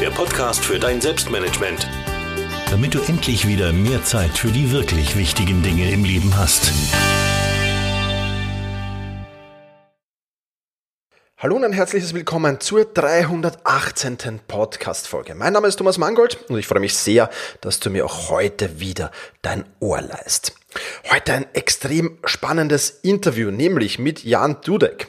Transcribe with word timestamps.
der 0.00 0.10
Podcast 0.10 0.64
für 0.64 0.78
dein 0.78 0.98
Selbstmanagement. 0.98 1.86
Damit 2.70 2.94
du 2.94 3.00
endlich 3.02 3.46
wieder 3.46 3.70
mehr 3.74 4.02
Zeit 4.02 4.30
für 4.30 4.48
die 4.48 4.72
wirklich 4.72 5.14
wichtigen 5.14 5.62
Dinge 5.62 5.90
im 5.90 6.04
Leben 6.04 6.34
hast. 6.38 6.72
Hallo 11.36 11.56
und 11.56 11.64
ein 11.64 11.74
herzliches 11.74 12.14
Willkommen 12.14 12.60
zur 12.60 12.86
318. 12.86 14.40
Podcast-Folge. 14.48 15.34
Mein 15.34 15.52
Name 15.52 15.68
ist 15.68 15.76
Thomas 15.76 15.98
Mangold 15.98 16.48
und 16.48 16.58
ich 16.58 16.66
freue 16.66 16.80
mich 16.80 16.94
sehr, 16.94 17.28
dass 17.60 17.78
du 17.78 17.90
mir 17.90 18.06
auch 18.06 18.30
heute 18.30 18.80
wieder 18.80 19.10
dein 19.42 19.66
Ohr 19.80 20.00
leist. 20.00 20.54
Heute 21.10 21.34
ein 21.34 21.46
extrem 21.52 22.16
spannendes 22.24 22.88
Interview, 23.02 23.50
nämlich 23.50 23.98
mit 23.98 24.24
Jan 24.24 24.62
Dudek. 24.62 25.08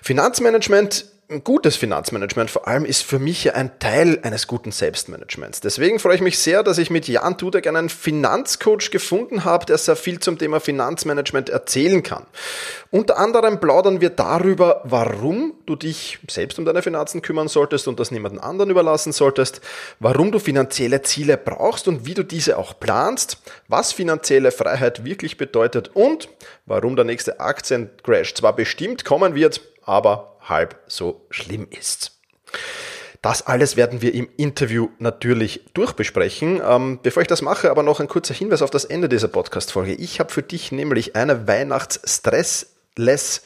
Finanzmanagement 0.00 1.11
ein 1.32 1.44
gutes 1.44 1.76
Finanzmanagement 1.76 2.50
vor 2.50 2.68
allem 2.68 2.84
ist 2.84 3.02
für 3.02 3.18
mich 3.18 3.44
ja 3.44 3.54
ein 3.54 3.78
Teil 3.78 4.18
eines 4.22 4.46
guten 4.46 4.70
Selbstmanagements. 4.70 5.60
Deswegen 5.60 5.98
freue 5.98 6.16
ich 6.16 6.20
mich 6.20 6.38
sehr, 6.38 6.62
dass 6.62 6.78
ich 6.78 6.90
mit 6.90 7.08
Jan 7.08 7.36
Dudek 7.36 7.66
einen 7.66 7.88
Finanzcoach 7.88 8.90
gefunden 8.90 9.44
habe, 9.44 9.64
der 9.64 9.78
sehr 9.78 9.96
viel 9.96 10.20
zum 10.20 10.38
Thema 10.38 10.60
Finanzmanagement 10.60 11.48
erzählen 11.48 12.02
kann. 12.02 12.26
Unter 12.90 13.18
anderem 13.18 13.60
plaudern 13.60 14.00
wir 14.00 14.10
darüber, 14.10 14.82
warum 14.84 15.54
du 15.64 15.74
dich 15.74 16.18
selbst 16.28 16.58
um 16.58 16.66
deine 16.66 16.82
Finanzen 16.82 17.22
kümmern 17.22 17.48
solltest 17.48 17.88
und 17.88 17.98
das 17.98 18.10
niemanden 18.10 18.38
anderen 18.38 18.70
überlassen 18.70 19.12
solltest, 19.12 19.62
warum 19.98 20.32
du 20.32 20.38
finanzielle 20.38 21.00
Ziele 21.02 21.38
brauchst 21.38 21.88
und 21.88 22.04
wie 22.04 22.14
du 22.14 22.22
diese 22.22 22.58
auch 22.58 22.78
planst, 22.78 23.38
was 23.68 23.92
finanzielle 23.92 24.52
Freiheit 24.52 25.04
wirklich 25.04 25.38
bedeutet 25.38 25.90
und 25.94 26.28
warum 26.66 26.94
der 26.94 27.06
nächste 27.06 27.40
Aktiencrash 27.40 28.34
zwar 28.34 28.54
bestimmt 28.54 29.06
kommen 29.06 29.34
wird, 29.34 29.62
aber 29.84 30.31
halb 30.42 30.80
so 30.86 31.26
schlimm 31.30 31.66
ist. 31.70 32.12
Das 33.22 33.46
alles 33.46 33.76
werden 33.76 34.02
wir 34.02 34.14
im 34.14 34.28
Interview 34.36 34.88
natürlich 34.98 35.64
durchbesprechen. 35.74 36.60
Ähm, 36.66 36.98
bevor 37.02 37.22
ich 37.22 37.28
das 37.28 37.40
mache, 37.40 37.70
aber 37.70 37.84
noch 37.84 38.00
ein 38.00 38.08
kurzer 38.08 38.34
Hinweis 38.34 38.62
auf 38.62 38.70
das 38.70 38.84
Ende 38.84 39.08
dieser 39.08 39.28
Podcast-Folge. 39.28 39.94
Ich 39.94 40.18
habe 40.18 40.32
für 40.32 40.42
dich 40.42 40.72
nämlich 40.72 41.14
eine 41.14 41.46
Weihnachts-Stress-Less 41.46 43.42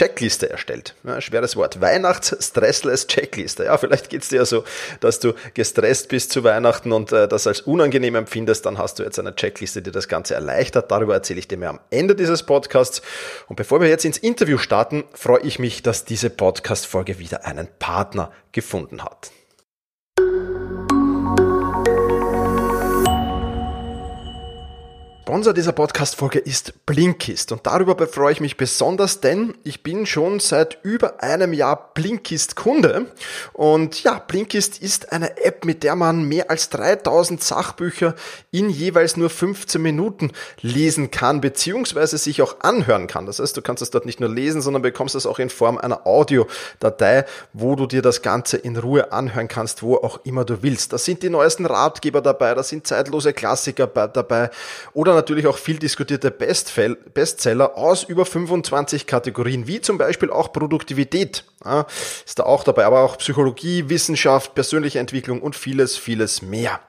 Checkliste 0.00 0.48
erstellt. 0.48 0.94
Ja, 1.04 1.20
schweres 1.20 1.56
Wort. 1.56 1.82
Weihnachts-Stressless-Checkliste. 1.82 3.64
Ja, 3.64 3.76
vielleicht 3.76 4.08
geht 4.08 4.22
es 4.22 4.30
dir 4.30 4.36
ja 4.36 4.46
so, 4.46 4.64
dass 5.00 5.20
du 5.20 5.34
gestresst 5.52 6.08
bist 6.08 6.32
zu 6.32 6.42
Weihnachten 6.42 6.92
und 6.92 7.12
äh, 7.12 7.28
das 7.28 7.46
als 7.46 7.60
unangenehm 7.60 8.14
empfindest. 8.14 8.64
Dann 8.64 8.78
hast 8.78 8.98
du 8.98 9.02
jetzt 9.02 9.18
eine 9.18 9.36
Checkliste, 9.36 9.82
die 9.82 9.90
das 9.90 10.08
Ganze 10.08 10.34
erleichtert. 10.36 10.90
Darüber 10.90 11.12
erzähle 11.12 11.40
ich 11.40 11.48
dir 11.48 11.58
mehr 11.58 11.68
am 11.68 11.80
Ende 11.90 12.14
dieses 12.14 12.44
Podcasts. 12.44 13.02
Und 13.48 13.56
bevor 13.56 13.82
wir 13.82 13.90
jetzt 13.90 14.06
ins 14.06 14.16
Interview 14.16 14.56
starten, 14.56 15.04
freue 15.12 15.42
ich 15.42 15.58
mich, 15.58 15.82
dass 15.82 16.06
diese 16.06 16.30
Podcast-Folge 16.30 17.18
wieder 17.18 17.44
einen 17.44 17.68
Partner 17.78 18.32
gefunden 18.52 19.04
hat. 19.04 19.30
Sponsor 25.30 25.54
dieser 25.54 25.70
Podcast-Folge 25.70 26.40
ist 26.40 26.86
Blinkist 26.86 27.52
und 27.52 27.64
darüber 27.64 28.08
freue 28.08 28.32
ich 28.32 28.40
mich 28.40 28.56
besonders, 28.56 29.20
denn 29.20 29.54
ich 29.62 29.84
bin 29.84 30.04
schon 30.04 30.40
seit 30.40 30.78
über 30.82 31.22
einem 31.22 31.52
Jahr 31.52 31.92
Blinkist-Kunde 31.94 33.06
und 33.52 34.02
ja, 34.02 34.18
Blinkist 34.18 34.82
ist 34.82 35.12
eine 35.12 35.40
App, 35.44 35.64
mit 35.64 35.84
der 35.84 35.94
man 35.94 36.24
mehr 36.24 36.50
als 36.50 36.68
3000 36.70 37.40
Sachbücher 37.40 38.16
in 38.50 38.70
jeweils 38.70 39.16
nur 39.16 39.30
15 39.30 39.80
Minuten 39.80 40.32
lesen 40.62 41.12
kann, 41.12 41.40
beziehungsweise 41.40 42.18
sich 42.18 42.42
auch 42.42 42.58
anhören 42.62 43.06
kann. 43.06 43.26
Das 43.26 43.38
heißt, 43.38 43.56
du 43.56 43.62
kannst 43.62 43.84
es 43.84 43.90
dort 43.90 44.06
nicht 44.06 44.18
nur 44.18 44.30
lesen, 44.30 44.60
sondern 44.60 44.82
bekommst 44.82 45.14
es 45.14 45.26
auch 45.26 45.38
in 45.38 45.48
Form 45.48 45.78
einer 45.78 46.08
Audiodatei, 46.08 47.24
wo 47.52 47.76
du 47.76 47.86
dir 47.86 48.02
das 48.02 48.22
Ganze 48.22 48.56
in 48.56 48.76
Ruhe 48.76 49.12
anhören 49.12 49.46
kannst, 49.46 49.84
wo 49.84 49.94
auch 49.94 50.18
immer 50.24 50.44
du 50.44 50.64
willst. 50.64 50.92
Da 50.92 50.98
sind 50.98 51.22
die 51.22 51.30
neuesten 51.30 51.66
Ratgeber 51.66 52.20
dabei, 52.20 52.52
da 52.54 52.64
sind 52.64 52.84
zeitlose 52.88 53.32
Klassiker 53.32 53.86
dabei 53.86 54.50
oder 54.92 55.19
natürlich 55.20 55.46
auch 55.46 55.58
viel 55.58 55.78
diskutierte 55.78 56.30
Bestseller 56.30 57.76
aus 57.76 58.04
über 58.04 58.24
25 58.24 59.06
Kategorien, 59.06 59.66
wie 59.66 59.80
zum 59.82 59.98
Beispiel 59.98 60.30
auch 60.30 60.52
Produktivität. 60.52 61.44
Ja, 61.62 61.86
ist 62.24 62.38
da 62.38 62.44
auch 62.44 62.64
dabei, 62.64 62.86
aber 62.86 63.00
auch 63.00 63.18
Psychologie, 63.18 63.90
Wissenschaft, 63.90 64.54
persönliche 64.54 64.98
Entwicklung 64.98 65.42
und 65.42 65.54
vieles, 65.54 65.98
vieles 65.98 66.40
mehr. 66.40 66.80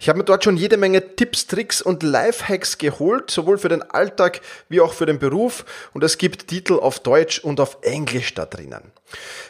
Ich 0.00 0.08
habe 0.08 0.18
mir 0.18 0.24
dort 0.24 0.42
schon 0.42 0.56
jede 0.56 0.76
Menge 0.76 1.14
Tipps, 1.14 1.46
Tricks 1.46 1.80
und 1.80 2.02
Lifehacks 2.02 2.78
geholt, 2.78 3.30
sowohl 3.30 3.56
für 3.56 3.68
den 3.68 3.82
Alltag 3.82 4.40
wie 4.68 4.80
auch 4.80 4.94
für 4.94 5.06
den 5.06 5.20
Beruf 5.20 5.64
und 5.92 6.02
es 6.02 6.18
gibt 6.18 6.48
Titel 6.48 6.74
auf 6.74 6.98
Deutsch 6.98 7.38
und 7.38 7.60
auf 7.60 7.78
Englisch 7.82 8.34
da 8.34 8.46
drinnen. 8.46 8.90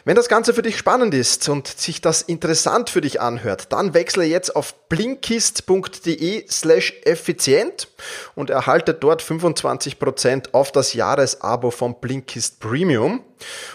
Wenn 0.05 0.15
das 0.15 0.29
Ganze 0.29 0.53
für 0.53 0.61
dich 0.61 0.77
spannend 0.77 1.15
ist 1.15 1.49
und 1.49 1.67
sich 1.67 1.99
das 1.99 2.21
interessant 2.21 2.91
für 2.91 3.01
dich 3.01 3.19
anhört, 3.19 3.73
dann 3.73 3.95
wechsle 3.95 4.25
jetzt 4.25 4.55
auf 4.55 4.75
blinkist.de 4.89 6.45
slash 6.49 6.93
effizient 7.03 7.87
und 8.35 8.51
erhalte 8.51 8.93
dort 8.93 9.23
25% 9.23 10.53
auf 10.53 10.71
das 10.71 10.93
Jahresabo 10.93 11.71
vom 11.71 11.99
Blinkist 11.99 12.59
Premium. 12.59 13.23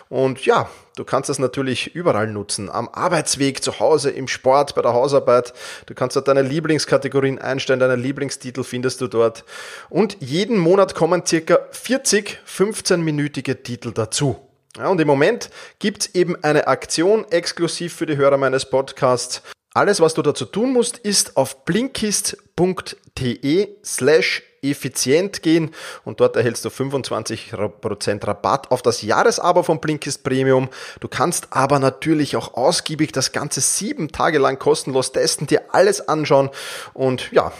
Und 0.08 0.44
ja, 0.44 0.68
du 0.96 1.04
kannst 1.04 1.28
das 1.28 1.38
natürlich 1.38 1.94
überall 1.94 2.26
nutzen. 2.26 2.70
Am 2.70 2.88
Arbeitsweg, 2.88 3.62
zu 3.62 3.80
Hause, 3.80 4.10
im 4.10 4.28
Sport, 4.28 4.74
bei 4.74 4.82
der 4.82 4.92
Hausarbeit. 4.92 5.52
Du 5.86 5.94
kannst 5.94 6.16
dort 6.16 6.28
deine 6.28 6.42
Lieblingskategorien 6.42 7.38
einstellen, 7.38 7.80
deine 7.80 7.96
Lieblingstitel 7.96 8.64
findest 8.64 9.00
du 9.00 9.08
dort. 9.08 9.44
Und 9.88 10.16
jeden 10.20 10.58
Monat 10.58 10.94
kommen 10.94 11.24
circa 11.26 11.58
40 11.70 12.40
15-minütige 12.46 13.62
Titel 13.62 13.92
dazu. 13.92 14.36
Ja, 14.76 14.88
und 14.88 15.00
im 15.00 15.06
Moment 15.06 15.50
gibt 15.80 16.02
es 16.02 16.14
eben 16.14 16.42
eine 16.42 16.66
Aktion 16.66 17.26
exklusiv 17.30 17.94
für 17.94 18.06
die 18.06 18.16
Hörer 18.16 18.38
meines 18.38 18.64
Podcasts. 18.64 19.42
Alles, 19.74 20.00
was 20.00 20.14
du 20.14 20.22
dazu 20.22 20.44
tun 20.44 20.72
musst, 20.72 20.98
ist 20.98 21.36
auf 21.36 21.64
blinkist.de 21.64 23.68
slash 23.84 24.42
effizient 24.62 25.42
gehen 25.42 25.72
und 26.04 26.20
dort 26.20 26.36
erhältst 26.36 26.64
du 26.64 26.68
25% 26.68 28.26
Rabatt 28.26 28.70
auf 28.70 28.82
das 28.82 29.02
Jahresabo 29.02 29.62
von 29.62 29.80
Blinkist 29.80 30.22
Premium. 30.22 30.68
Du 31.00 31.08
kannst 31.08 31.48
aber 31.50 31.78
natürlich 31.78 32.36
auch 32.36 32.54
ausgiebig 32.54 33.12
das 33.12 33.32
Ganze 33.32 33.60
sieben 33.60 34.12
Tage 34.12 34.38
lang 34.38 34.58
kostenlos 34.58 35.12
testen, 35.12 35.46
dir 35.46 35.74
alles 35.74 36.06
anschauen 36.06 36.50
und 36.94 37.32
ja, 37.32 37.52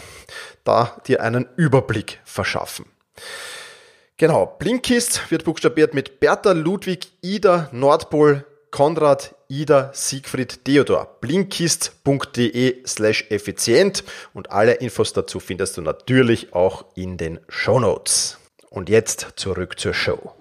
da 0.64 0.96
dir 1.06 1.22
einen 1.22 1.48
Überblick 1.56 2.20
verschaffen. 2.24 2.86
Genau, 4.16 4.46
Blinkist 4.46 5.30
wird 5.30 5.44
buchstabiert 5.44 5.94
mit 5.94 6.20
Bertha 6.20 6.52
Ludwig 6.52 7.10
Ida 7.22 7.68
Nordpol 7.72 8.46
Konrad 8.70 9.34
Ida 9.52 9.90
Siegfried 9.92 10.64
Theodor. 10.64 11.18
Blinkist.de 11.20 12.86
slash 12.86 13.26
effizient 13.28 14.02
und 14.32 14.50
alle 14.50 14.72
Infos 14.72 15.12
dazu 15.12 15.40
findest 15.40 15.76
du 15.76 15.82
natürlich 15.82 16.54
auch 16.54 16.86
in 16.94 17.18
den 17.18 17.38
Show 17.50 17.78
Notes. 17.78 18.38
Und 18.70 18.88
jetzt 18.88 19.26
zurück 19.36 19.78
zur 19.78 19.92
Show. 19.92 20.32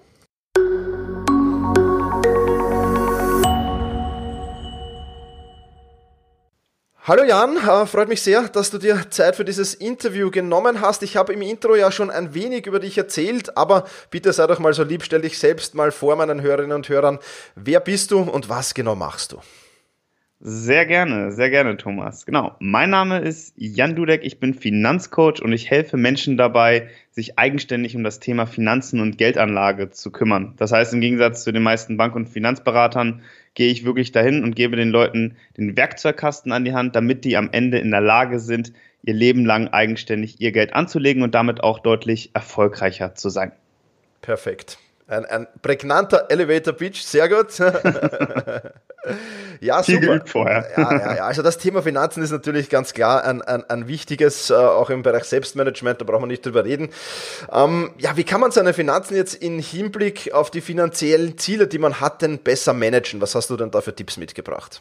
Hallo 7.04 7.24
Jan, 7.24 7.56
äh, 7.56 7.84
freut 7.86 8.08
mich 8.08 8.22
sehr, 8.22 8.44
dass 8.44 8.70
du 8.70 8.78
dir 8.78 9.10
Zeit 9.10 9.34
für 9.34 9.44
dieses 9.44 9.74
Interview 9.74 10.30
genommen 10.30 10.80
hast. 10.80 11.02
Ich 11.02 11.16
habe 11.16 11.32
im 11.32 11.42
Intro 11.42 11.74
ja 11.74 11.90
schon 11.90 12.10
ein 12.10 12.32
wenig 12.32 12.66
über 12.66 12.78
dich 12.78 12.96
erzählt, 12.96 13.56
aber 13.56 13.86
bitte 14.12 14.32
sei 14.32 14.46
doch 14.46 14.60
mal 14.60 14.72
so 14.72 14.84
lieb, 14.84 15.02
stell 15.02 15.20
dich 15.20 15.36
selbst 15.36 15.74
mal 15.74 15.90
vor 15.90 16.14
meinen 16.14 16.42
Hörerinnen 16.42 16.76
und 16.76 16.88
Hörern. 16.88 17.18
Wer 17.56 17.80
bist 17.80 18.12
du 18.12 18.20
und 18.20 18.48
was 18.48 18.72
genau 18.72 18.94
machst 18.94 19.32
du? 19.32 19.40
Sehr 20.38 20.86
gerne, 20.86 21.32
sehr 21.32 21.50
gerne, 21.50 21.76
Thomas. 21.76 22.24
Genau. 22.24 22.54
Mein 22.60 22.90
Name 22.90 23.18
ist 23.18 23.52
Jan 23.56 23.96
Dudek, 23.96 24.20
ich 24.22 24.38
bin 24.38 24.54
Finanzcoach 24.54 25.42
und 25.42 25.52
ich 25.52 25.70
helfe 25.70 25.96
Menschen 25.96 26.36
dabei, 26.36 26.88
sich 27.10 27.36
eigenständig 27.36 27.96
um 27.96 28.04
das 28.04 28.20
Thema 28.20 28.46
Finanzen 28.46 29.00
und 29.00 29.18
Geldanlage 29.18 29.90
zu 29.90 30.12
kümmern. 30.12 30.54
Das 30.56 30.70
heißt, 30.70 30.94
im 30.94 31.00
Gegensatz 31.00 31.42
zu 31.42 31.52
den 31.52 31.64
meisten 31.64 31.96
Bank- 31.96 32.14
und 32.14 32.28
Finanzberatern 32.28 33.22
gehe 33.54 33.70
ich 33.70 33.84
wirklich 33.84 34.12
dahin 34.12 34.44
und 34.44 34.56
gebe 34.56 34.76
den 34.76 34.90
Leuten 34.90 35.36
den 35.56 35.76
Werkzeugkasten 35.76 36.52
an 36.52 36.64
die 36.64 36.72
Hand, 36.72 36.96
damit 36.96 37.24
die 37.24 37.36
am 37.36 37.50
Ende 37.52 37.78
in 37.78 37.90
der 37.90 38.00
Lage 38.00 38.38
sind, 38.38 38.72
ihr 39.02 39.14
Leben 39.14 39.44
lang 39.44 39.68
eigenständig 39.68 40.40
ihr 40.40 40.52
Geld 40.52 40.74
anzulegen 40.74 41.22
und 41.22 41.34
damit 41.34 41.62
auch 41.62 41.80
deutlich 41.80 42.30
erfolgreicher 42.34 43.14
zu 43.14 43.28
sein. 43.28 43.52
Perfekt. 44.20 44.78
Ein, 45.08 45.26
ein 45.26 45.46
prägnanter 45.60 46.26
Elevator 46.30 46.72
Pitch, 46.72 47.00
sehr 47.00 47.28
gut. 47.28 47.58
ja, 49.60 49.82
super. 49.82 50.22
Vorher. 50.24 50.68
Ja, 50.76 50.92
ja, 50.92 51.16
ja, 51.16 51.24
also 51.24 51.42
das 51.42 51.58
Thema 51.58 51.82
Finanzen 51.82 52.22
ist 52.22 52.30
natürlich 52.30 52.70
ganz 52.70 52.94
klar 52.94 53.24
ein, 53.24 53.42
ein, 53.42 53.68
ein 53.68 53.88
wichtiges, 53.88 54.50
äh, 54.50 54.54
auch 54.54 54.90
im 54.90 55.02
Bereich 55.02 55.24
Selbstmanagement, 55.24 56.00
da 56.00 56.04
brauchen 56.04 56.22
wir 56.22 56.28
nicht 56.28 56.46
drüber 56.46 56.64
reden. 56.64 56.88
Ähm, 57.52 57.90
ja, 57.98 58.16
wie 58.16 58.24
kann 58.24 58.40
man 58.40 58.52
seine 58.52 58.74
Finanzen 58.74 59.16
jetzt 59.16 59.34
im 59.34 59.58
Hinblick 59.58 60.32
auf 60.32 60.50
die 60.50 60.60
finanziellen 60.60 61.36
Ziele, 61.36 61.66
die 61.66 61.78
man 61.78 62.00
hat, 62.00 62.22
denn 62.22 62.38
besser 62.38 62.72
managen? 62.72 63.20
Was 63.20 63.34
hast 63.34 63.50
du 63.50 63.56
denn 63.56 63.70
da 63.70 63.80
für 63.80 63.94
Tipps 63.94 64.16
mitgebracht? 64.16 64.80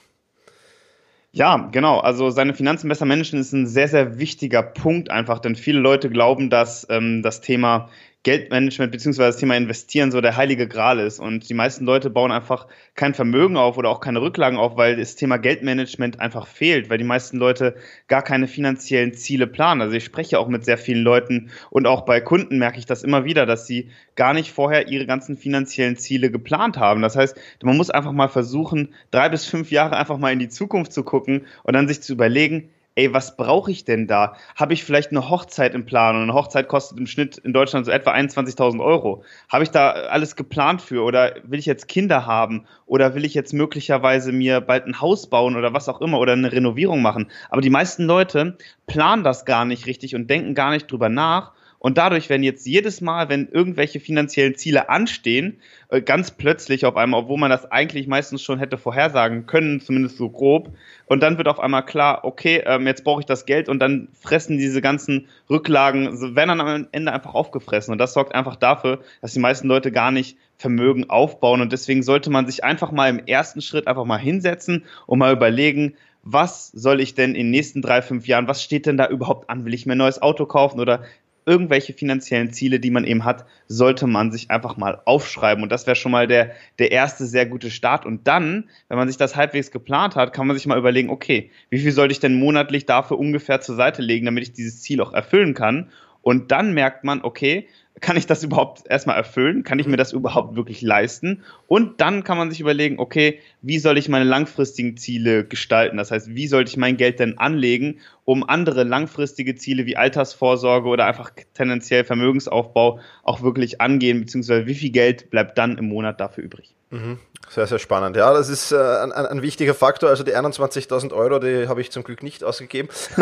Ja, 1.34 1.70
genau. 1.72 2.00
Also 2.00 2.30
seine 2.30 2.54
Finanzen 2.54 2.90
besser 2.90 3.06
managen 3.06 3.40
ist 3.40 3.54
ein 3.54 3.66
sehr, 3.66 3.88
sehr 3.88 4.20
wichtiger 4.20 4.62
Punkt 4.62 5.10
einfach, 5.10 5.40
denn 5.40 5.56
viele 5.56 5.80
Leute 5.80 6.10
glauben, 6.10 6.50
dass 6.50 6.86
ähm, 6.90 7.24
das 7.24 7.40
Thema 7.40 7.90
Geldmanagement 8.24 8.92
beziehungsweise 8.92 9.30
das 9.30 9.38
Thema 9.38 9.58
Investieren 9.58 10.12
so 10.12 10.22
der 10.22 10.38
heilige 10.38 10.68
Gral 10.68 11.00
ist. 11.00 11.20
Und 11.20 11.50
die 11.50 11.56
meisten 11.56 11.86
Leute 11.86 12.12
bauen 12.12 12.32
einfach 12.32 12.68
kein 12.94 13.16
Vermögen 13.16 13.58
auf 13.58 13.78
oder 13.78 13.90
auch 13.90 14.00
keine 14.00 14.22
Rücklagen 14.22 14.60
auf, 14.60 14.78
weil 14.78 14.96
das 14.98 15.16
Thema 15.16 15.38
Geldmanagement 15.38 16.20
einfach 16.20 16.46
fehlt, 16.46 16.90
weil 16.90 17.00
die 17.00 17.04
meisten 17.04 17.38
Leute 17.38 17.76
gar 18.08 18.22
keine 18.22 18.48
finanziellen 18.48 19.14
Ziele 19.14 19.48
planen. 19.48 19.82
Also 19.82 19.96
ich 19.96 20.04
spreche 20.04 20.38
auch 20.38 20.48
mit 20.48 20.66
sehr 20.66 20.78
vielen 20.78 21.04
Leuten 21.04 21.50
und 21.72 21.88
auch 21.88 22.02
bei 22.02 22.22
Kunden 22.22 22.60
merke 22.60 22.78
ich 22.78 22.86
das 22.86 23.04
immer 23.04 23.26
wieder, 23.26 23.48
dass 23.48 23.66
sie 23.66 23.90
gar 24.16 24.34
nicht 24.34 24.52
vorher 24.52 24.88
ihre 24.88 25.08
ganzen 25.08 25.36
finanziellen 25.36 25.98
Ziele 25.98 26.30
geplant 26.30 26.78
haben. 26.78 27.02
Das 27.02 27.16
heißt, 27.16 27.36
man 27.64 27.78
muss 27.78 27.90
einfach 27.90 28.12
mal 28.12 28.28
versuchen, 28.28 28.94
drei 29.10 29.30
bis 29.30 29.46
fünf 29.46 29.72
Jahre 29.72 29.98
einfach 29.98 30.20
mal 30.20 30.32
in 30.32 30.40
die 30.40 30.50
Zukunft 30.50 30.94
zu 30.94 31.04
gucken 31.04 31.48
und 31.64 31.74
dann 31.74 31.88
sich 31.88 32.02
zu 32.02 32.14
überlegen, 32.14 32.70
ey, 32.96 33.14
was 33.14 33.38
brauche 33.38 33.72
ich 33.72 33.86
denn 33.86 34.08
da? 34.08 34.36
Habe 34.56 34.74
ich 34.74 34.84
vielleicht 34.84 35.12
eine 35.12 35.30
Hochzeit 35.30 35.74
im 35.74 35.86
Plan 35.86 36.16
und 36.16 36.24
eine 36.24 36.34
Hochzeit 36.34 36.68
kostet 36.68 36.98
im 36.98 37.08
Schnitt 37.08 37.38
in 37.38 37.54
Deutschland 37.54 37.86
so 37.86 37.92
etwa 37.92 38.14
21.000 38.14 38.84
Euro? 38.84 39.24
Habe 39.50 39.64
ich 39.64 39.72
da 39.72 39.92
alles 39.92 40.36
geplant 40.36 40.82
für 40.82 41.04
oder 41.04 41.36
will 41.44 41.60
ich 41.60 41.66
jetzt 41.66 41.88
Kinder 41.88 42.26
haben 42.26 42.66
oder 42.86 43.16
will 43.16 43.26
ich 43.26 43.34
jetzt 43.34 43.54
möglicherweise 43.54 44.32
mir 44.32 44.62
bald 44.62 44.86
ein 44.86 45.00
Haus 45.00 45.30
bauen 45.30 45.56
oder 45.56 45.74
was 45.74 45.90
auch 45.90 46.02
immer 46.02 46.20
oder 46.20 46.34
eine 46.34 46.52
Renovierung 46.52 47.02
machen? 47.02 47.32
Aber 47.50 47.62
die 47.62 47.70
meisten 47.70 48.04
Leute 48.04 48.58
planen 48.88 49.24
das 49.24 49.46
gar 49.46 49.66
nicht 49.66 49.86
richtig 49.86 50.16
und 50.16 50.30
denken 50.30 50.54
gar 50.54 50.72
nicht 50.72 50.92
drüber 50.92 51.10
nach 51.10 51.54
und 51.82 51.98
dadurch, 51.98 52.30
wenn 52.30 52.44
jetzt 52.44 52.68
jedes 52.68 53.02
Mal, 53.02 53.28
wenn 53.28 53.50
irgendwelche 53.52 54.00
finanziellen 54.00 54.54
Ziele 54.54 54.90
anstehen, 54.90 55.58
äh, 55.90 56.00
ganz 56.00 56.30
plötzlich 56.30 56.86
auf 56.86 56.96
einmal, 56.96 57.22
obwohl 57.22 57.40
man 57.40 57.50
das 57.50 57.72
eigentlich 57.72 58.06
meistens 58.06 58.44
schon 58.44 58.60
hätte 58.60 58.78
vorhersagen 58.78 59.48
können, 59.48 59.82
zumindest 59.82 60.18
so 60.18 60.30
grob, 60.30 60.70
und 61.08 61.24
dann 61.24 61.40
wird 61.40 61.48
auf 61.48 61.60
einmal 61.60 61.84
klar, 61.84 62.24
okay, 62.24 62.62
ähm, 62.68 62.86
jetzt 62.86 63.04
brauche 63.04 63.22
ich 63.22 63.26
das 63.26 63.48
Geld 63.48 63.68
und 63.68 63.80
dann 63.80 64.10
fressen 64.14 64.60
diese 64.60 64.80
ganzen 64.80 65.28
Rücklagen, 65.50 66.36
werden 66.36 66.50
dann 66.50 66.62
am 66.62 66.88
Ende 66.92 67.12
einfach 67.12 67.34
aufgefressen. 67.34 67.92
Und 67.92 67.98
das 67.98 68.14
sorgt 68.14 68.36
einfach 68.36 68.58
dafür, 68.58 69.00
dass 69.22 69.34
die 69.34 69.40
meisten 69.40 69.68
Leute 69.68 69.92
gar 69.92 70.12
nicht 70.12 70.38
Vermögen 70.60 71.10
aufbauen. 71.10 71.62
Und 71.62 71.74
deswegen 71.74 72.04
sollte 72.04 72.30
man 72.30 72.46
sich 72.46 72.64
einfach 72.64 72.92
mal 72.92 73.10
im 73.10 73.26
ersten 73.26 73.62
Schritt 73.62 73.88
einfach 73.88 74.06
mal 74.06 74.20
hinsetzen 74.20 74.86
und 75.08 75.18
mal 75.18 75.34
überlegen, 75.34 75.96
was 76.24 76.68
soll 76.68 77.02
ich 77.02 77.16
denn 77.16 77.32
in 77.32 77.48
den 77.48 77.52
nächsten 77.52 77.82
drei, 77.82 78.02
fünf 78.02 78.28
Jahren, 78.28 78.48
was 78.48 78.64
steht 78.64 78.86
denn 78.86 78.98
da 78.98 79.08
überhaupt 79.08 79.50
an? 79.50 79.66
Will 79.66 79.74
ich 79.74 79.86
mir 79.86 79.94
ein 79.94 79.98
neues 79.98 80.22
Auto 80.22 80.46
kaufen 80.46 80.80
oder 80.80 81.04
irgendwelche 81.46 81.94
finanziellen 81.94 82.52
Ziele, 82.52 82.80
die 82.80 82.92
man 82.92 83.04
eben 83.04 83.26
hat, 83.26 83.46
sollte 83.68 84.08
man 84.08 84.32
sich 84.32 84.52
einfach 84.52 84.78
mal 84.78 85.02
aufschreiben. 85.06 85.64
Und 85.64 85.72
das 85.72 85.88
wäre 85.88 85.96
schon 85.96 86.12
mal 86.12 86.28
der, 86.28 86.52
der 86.80 86.92
erste 86.92 87.26
sehr 87.26 87.46
gute 87.46 87.72
Start. 87.72 88.06
Und 88.06 88.28
dann, 88.28 88.70
wenn 88.88 88.98
man 88.98 89.08
sich 89.08 89.18
das 89.18 89.36
halbwegs 89.36 89.72
geplant 89.72 90.16
hat, 90.16 90.34
kann 90.34 90.48
man 90.48 90.56
sich 90.56 90.68
mal 90.68 90.78
überlegen, 90.78 91.10
okay, 91.10 91.52
wie 91.70 91.80
viel 91.80 91.92
sollte 91.92 92.12
ich 92.12 92.20
denn 92.20 92.36
monatlich 92.36 92.86
dafür 92.86 93.18
ungefähr 93.18 93.62
zur 93.62 93.76
Seite 93.76 94.02
legen, 94.02 94.26
damit 94.26 94.44
ich 94.44 94.54
dieses 94.54 94.82
Ziel 94.82 95.02
auch 95.02 95.14
erfüllen 95.14 95.54
kann? 95.54 95.90
Und 96.22 96.52
dann 96.52 96.74
merkt 96.74 97.04
man, 97.04 97.22
okay, 97.24 97.68
kann 98.02 98.18
ich 98.18 98.26
das 98.26 98.44
überhaupt 98.44 98.84
erstmal 98.90 99.16
erfüllen? 99.16 99.64
Kann 99.64 99.78
ich 99.78 99.88
mir 99.88 99.96
das 99.96 100.12
überhaupt 100.12 100.56
wirklich 100.56 100.82
leisten? 100.82 101.44
Und 101.68 102.02
dann 102.02 102.24
kann 102.24 102.38
man 102.38 102.50
sich 102.50 102.60
überlegen, 102.60 103.00
okay, 103.00 103.40
wie 103.62 103.78
soll 103.78 103.98
ich 103.98 104.10
meine 104.10 104.26
langfristigen 104.26 104.98
Ziele 104.98 105.46
gestalten? 105.46 105.98
Das 105.98 106.10
heißt, 106.10 106.34
wie 106.34 106.48
sollte 106.48 106.70
ich 106.70 106.78
mein 106.78 106.98
Geld 106.98 107.20
denn 107.20 107.38
anlegen, 107.38 108.00
um 108.26 108.48
andere 108.48 108.84
langfristige 108.84 109.56
Ziele 109.56 109.86
wie 109.86 109.98
Altersvorsorge 109.98 110.90
oder 110.90 111.06
einfach 111.06 111.32
tendenziell 111.54 112.04
Vermögensaufbau 112.04 113.00
auch 113.24 113.44
wirklich 113.44 113.80
angehen, 113.80 114.20
beziehungsweise 114.20 114.66
wie 114.66 114.76
viel 114.76 114.92
Geld 114.92 115.30
bleibt 115.30 115.58
dann 115.58 115.78
im 115.78 115.86
Monat 115.86 116.20
dafür 116.20 116.44
übrig? 116.44 116.76
Mhm. 116.92 117.20
Sehr, 117.50 117.68
sehr 117.68 117.80
spannend. 117.80 118.16
Ja, 118.16 118.34
das 118.34 118.48
ist 118.48 118.72
äh, 118.72 118.78
ein, 118.78 119.12
ein, 119.12 119.42
wichtiger 119.42 119.74
Faktor. 119.74 120.10
Also 120.10 120.24
die 120.24 120.36
21.000 120.36 121.12
Euro, 121.14 121.40
die 121.40 121.68
habe 121.68 121.82
ich 121.82 121.92
zum 121.92 122.04
Glück 122.04 122.24
nicht 122.24 122.44
ausgegeben. 122.44 122.88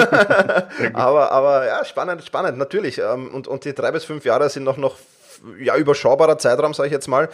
aber, 0.93 1.31
aber 1.31 1.65
ja, 1.65 1.83
spannend, 1.85 2.23
spannend, 2.23 2.57
natürlich. 2.57 2.99
Ähm, 2.99 3.33
und, 3.33 3.47
und 3.47 3.65
die 3.65 3.73
drei 3.73 3.91
bis 3.91 4.05
fünf 4.05 4.25
Jahre 4.25 4.49
sind 4.49 4.63
noch, 4.69 4.77
noch 4.77 4.95
ja, 5.59 5.75
überschaubarer 5.77 6.37
Zeitraum, 6.37 6.73
sage 6.73 6.87
ich 6.87 6.93
jetzt 6.93 7.07
mal, 7.07 7.29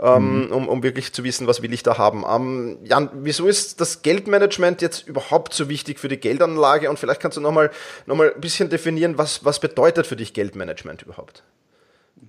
ähm, 0.00 0.46
mhm. 0.46 0.52
um, 0.52 0.68
um 0.68 0.82
wirklich 0.82 1.12
zu 1.12 1.24
wissen, 1.24 1.46
was 1.46 1.62
will 1.62 1.72
ich 1.72 1.82
da 1.82 1.98
haben. 1.98 2.24
Ähm, 2.28 2.78
Jan, 2.84 3.10
wieso 3.14 3.46
ist 3.46 3.80
das 3.80 4.02
Geldmanagement 4.02 4.82
jetzt 4.82 5.06
überhaupt 5.06 5.52
so 5.54 5.68
wichtig 5.68 5.98
für 5.98 6.08
die 6.08 6.18
Geldanlage? 6.18 6.88
Und 6.88 6.98
vielleicht 6.98 7.20
kannst 7.20 7.36
du 7.36 7.40
nochmal 7.40 7.70
noch 8.06 8.16
mal 8.16 8.32
ein 8.32 8.40
bisschen 8.40 8.68
definieren, 8.68 9.18
was, 9.18 9.44
was 9.44 9.60
bedeutet 9.60 10.06
für 10.06 10.16
dich 10.16 10.32
Geldmanagement 10.32 11.02
überhaupt? 11.02 11.42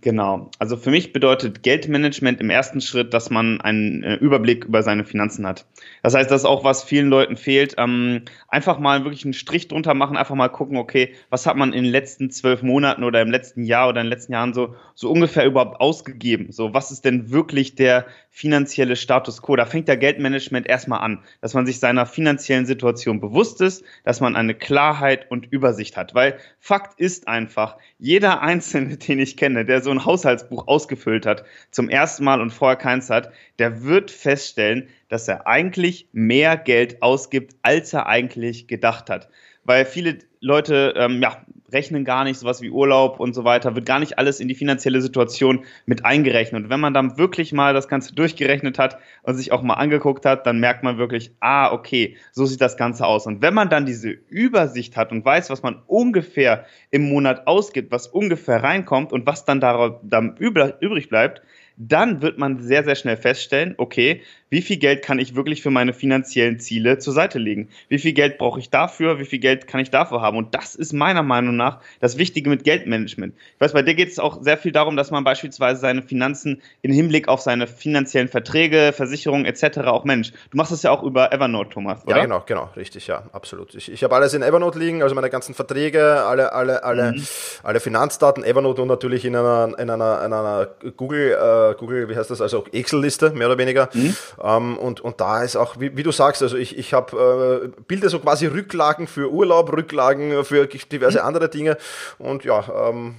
Genau. 0.02 0.50
Also 0.58 0.78
für 0.78 0.90
mich 0.90 1.14
bedeutet 1.14 1.62
Geldmanagement 1.62 2.42
im 2.42 2.50
ersten 2.50 2.82
Schritt, 2.82 3.14
dass 3.14 3.30
man 3.30 3.62
einen 3.62 4.02
äh, 4.04 4.16
Überblick 4.16 4.66
über 4.66 4.82
seine 4.82 5.06
Finanzen 5.06 5.46
hat. 5.46 5.66
Das 6.02 6.16
heißt, 6.16 6.32
das 6.32 6.42
ist 6.42 6.46
auch, 6.46 6.64
was 6.64 6.84
vielen 6.84 7.08
Leuten 7.08 7.38
fehlt. 7.38 7.76
Ähm, 7.78 8.24
einfach 8.48 8.80
mal 8.80 9.04
wirklich 9.04 9.26
einen 9.26 9.36
Strich 9.36 9.68
drunter 9.68 9.94
machen, 9.94 10.18
einfach 10.18 10.34
mal 10.34 10.50
gucken, 10.50 10.78
okay, 10.78 11.14
was 11.30 11.46
hat 11.46 11.56
man 11.56 11.72
in 11.72 11.84
den 11.84 11.92
letzten 11.92 12.32
zwölf 12.32 12.64
Monaten 12.64 13.04
oder 13.04 13.22
im 13.22 13.30
letzten 13.30 13.64
Jahr 13.64 13.90
oder 13.90 14.02
in 14.02 14.08
den 14.08 14.12
letzten 14.12 14.34
Jahren 14.34 14.54
so, 14.54 14.76
so 14.96 15.12
ungefähr 15.12 15.46
überhaupt 15.46 15.80
ausgegeben? 15.80 16.52
So, 16.52 16.74
was 16.74 16.90
ist 16.90 17.06
denn 17.06 17.30
wirklich 17.30 17.76
der 17.76 18.08
finanzielle 18.32 18.96
Status 18.96 19.44
quo? 19.44 19.56
Da 19.56 19.68
fängt 19.68 19.88
der 19.88 19.98
Geldmanagement 19.98 20.68
erstmal 20.68 21.02
an, 21.02 21.20
dass 21.42 21.54
man 21.54 21.68
sich 21.68 21.80
seiner 21.80 22.08
finanziellen 22.08 22.66
Situation 22.66 23.22
bewusst 23.22 23.62
ist, 23.62 23.84
dass 24.04 24.20
man 24.20 24.36
eine 24.36 24.56
Klarheit 24.56 25.30
und 25.30 25.52
Übersicht 25.52 25.96
hat. 25.96 26.16
Weil 26.16 26.40
Fakt 26.60 27.00
ist 27.00 27.28
einfach, 27.28 27.78
jeder 28.00 28.42
Einzelne, 28.42 28.98
den 29.12 29.20
ich 29.20 29.38
kenne, 29.38 29.64
der 29.64 29.82
der 29.82 29.91
ein 29.92 30.06
Haushaltsbuch 30.06 30.68
ausgefüllt 30.68 31.26
hat, 31.26 31.44
zum 31.72 31.90
ersten 31.90 32.24
Mal 32.24 32.42
und 32.42 32.52
vorher 32.52 32.78
keins 32.78 33.10
hat, 33.10 33.32
der 33.60 33.84
wird 33.84 34.12
feststellen, 34.12 34.88
dass 35.10 35.28
er 35.28 35.48
eigentlich 35.48 36.08
mehr 36.12 36.58
Geld 36.58 37.02
ausgibt, 37.02 37.56
als 37.62 37.94
er 37.94 38.08
eigentlich 38.08 38.68
gedacht 38.68 39.10
hat. 39.10 39.30
Weil 39.64 39.86
viele 39.86 40.20
Leute 40.40 40.94
ähm, 40.98 41.22
ja, 41.22 41.46
rechnen 41.72 42.06
gar 42.06 42.24
nicht, 42.24 42.38
sowas 42.38 42.62
wie 42.62 42.70
Urlaub 42.70 43.20
und 43.20 43.34
so 43.34 43.44
weiter, 43.44 43.76
wird 43.76 43.86
gar 43.86 44.00
nicht 44.00 44.18
alles 44.18 44.40
in 44.40 44.48
die 44.48 44.56
finanzielle 44.56 45.02
Situation 45.02 45.66
mit 45.86 46.06
eingerechnet. 46.06 46.64
Und 46.64 46.70
wenn 46.70 46.80
man 46.80 46.94
dann 46.94 47.18
wirklich 47.18 47.54
mal 47.54 47.74
das 47.74 47.88
Ganze 47.88 48.14
durchgerechnet 48.14 48.80
hat 48.80 48.98
und 49.24 49.36
sich 49.36 49.52
auch 49.52 49.62
mal 49.62 49.76
angeguckt 49.76 50.26
hat, 50.26 50.46
dann 50.46 50.60
merkt 50.60 50.84
man 50.84 50.98
wirklich, 50.98 51.32
ah, 51.40 51.72
okay, 51.72 52.18
so 52.32 52.46
sieht 52.46 52.62
das 52.62 52.78
Ganze 52.78 53.06
aus. 53.06 53.28
Und 53.28 53.42
wenn 53.42 53.54
man 53.54 53.70
dann 53.70 53.86
diese 53.86 54.10
Übersicht 54.10 54.98
hat 54.98 55.12
und 55.12 55.24
weiß, 55.24 55.50
was 55.50 55.64
man 55.64 55.82
ungefähr 55.88 56.66
im 56.90 57.10
Monat 57.10 57.48
ausgibt, 57.48 57.92
was 57.92 58.08
ungefähr 58.08 58.64
reinkommt 58.64 59.14
und 59.14 59.26
was 59.26 59.46
dann 59.46 59.60
darauf 59.60 60.00
dann 60.04 60.36
übrig 60.38 61.10
bleibt, 61.10 61.42
dann 61.78 62.22
wird 62.22 62.38
man 62.38 62.60
sehr, 62.60 62.84
sehr 62.84 62.96
schnell 62.96 63.18
feststellen, 63.18 63.74
okay, 63.78 64.22
wie 64.52 64.62
viel 64.62 64.78
Geld 64.78 65.02
kann 65.02 65.18
ich 65.18 65.34
wirklich 65.34 65.64
für 65.64 65.72
meine 65.72 65.94
finanziellen 65.94 66.60
Ziele 66.60 67.00
zur 67.00 67.14
Seite 67.14 67.40
legen? 67.40 67.70
Wie 67.88 67.98
viel 68.00 68.12
Geld 68.12 68.38
brauche 68.38 68.60
ich 68.60 68.70
dafür? 68.70 69.18
Wie 69.18 69.24
viel 69.24 69.40
Geld 69.40 69.66
kann 69.66 69.80
ich 69.80 69.92
dafür 69.92 70.22
haben? 70.22 70.36
Und 70.36 70.54
das 70.54 70.76
ist 70.76 70.92
meiner 70.92 71.24
Meinung 71.24 71.56
nach 71.56 71.80
das 72.02 72.18
Wichtige 72.18 72.50
mit 72.50 72.66
Geldmanagement. 72.66 73.34
Ich 73.56 73.62
weiß, 73.62 73.72
bei 73.72 73.82
dir 73.82 73.96
geht 73.96 74.10
es 74.10 74.20
auch 74.20 74.44
sehr 74.44 74.58
viel 74.58 74.74
darum, 74.74 74.98
dass 74.98 75.10
man 75.10 75.24
beispielsweise 75.24 75.80
seine 75.80 76.02
Finanzen 76.02 76.62
im 76.82 76.92
Hinblick 76.92 77.30
auf 77.30 77.40
seine 77.40 77.66
finanziellen 77.66 78.28
Verträge, 78.28 78.92
Versicherungen 78.94 79.46
etc. 79.46 79.80
auch 79.86 80.04
Mensch. 80.04 80.34
Du 80.52 80.58
machst 80.58 80.74
das 80.74 80.84
ja 80.84 80.92
auch 80.92 81.04
über 81.04 81.32
Evernote, 81.32 81.70
Thomas, 81.70 82.06
oder? 82.06 82.18
Ja, 82.18 82.24
genau, 82.24 82.44
genau, 82.46 82.70
richtig, 82.76 83.08
ja, 83.08 83.24
absolut. 83.32 83.74
Ich, 83.74 83.90
ich 83.90 84.04
habe 84.04 84.14
alles 84.14 84.34
in 84.34 84.42
Evernote 84.42 84.78
liegen, 84.80 85.02
also 85.02 85.16
meine 85.16 85.30
ganzen 85.30 85.56
Verträge, 85.56 86.24
alle, 86.26 86.52
alle, 86.52 86.84
alle, 86.84 87.14
mhm. 87.14 87.24
alle 87.64 87.80
Finanzdaten, 87.80 88.44
Evernote 88.44 88.82
und 88.82 88.90
natürlich 88.90 89.24
in 89.24 89.34
einer, 89.34 89.74
in 89.80 89.90
einer, 89.90 90.26
in 90.26 90.34
einer 90.34 90.68
Google, 90.98 91.32
äh, 91.32 91.80
Google, 91.80 92.10
wie 92.10 92.18
heißt 92.18 92.30
das, 92.30 92.42
also 92.42 92.66
Excel-Liste, 92.74 93.30
mehr 93.30 93.48
oder 93.48 93.58
weniger. 93.58 93.88
Mhm. 93.94 94.14
Ähm, 94.44 94.78
und, 94.78 95.02
und 95.02 95.22
da 95.22 95.44
ist 95.44 95.56
auch, 95.56 95.80
wie, 95.80 95.96
wie 95.96 96.04
du 96.04 96.12
sagst, 96.12 96.42
also 96.42 96.58
ich, 96.58 96.78
ich 96.78 96.94
habe 96.94 97.64
äh, 97.76 97.82
Bilder 97.88 98.10
so 98.10 98.20
quasi 98.20 98.48
Rücklagen 98.48 99.08
für 99.08 99.32
Urlaub, 99.32 99.72
Rücklagen 99.72 100.44
für 100.44 100.68
diverse 100.68 101.20
mhm. 101.20 101.26
andere 101.26 101.50
Dinge. 101.50 101.78
Und 102.18 102.44
ja, 102.44 102.90
ähm, 102.90 103.16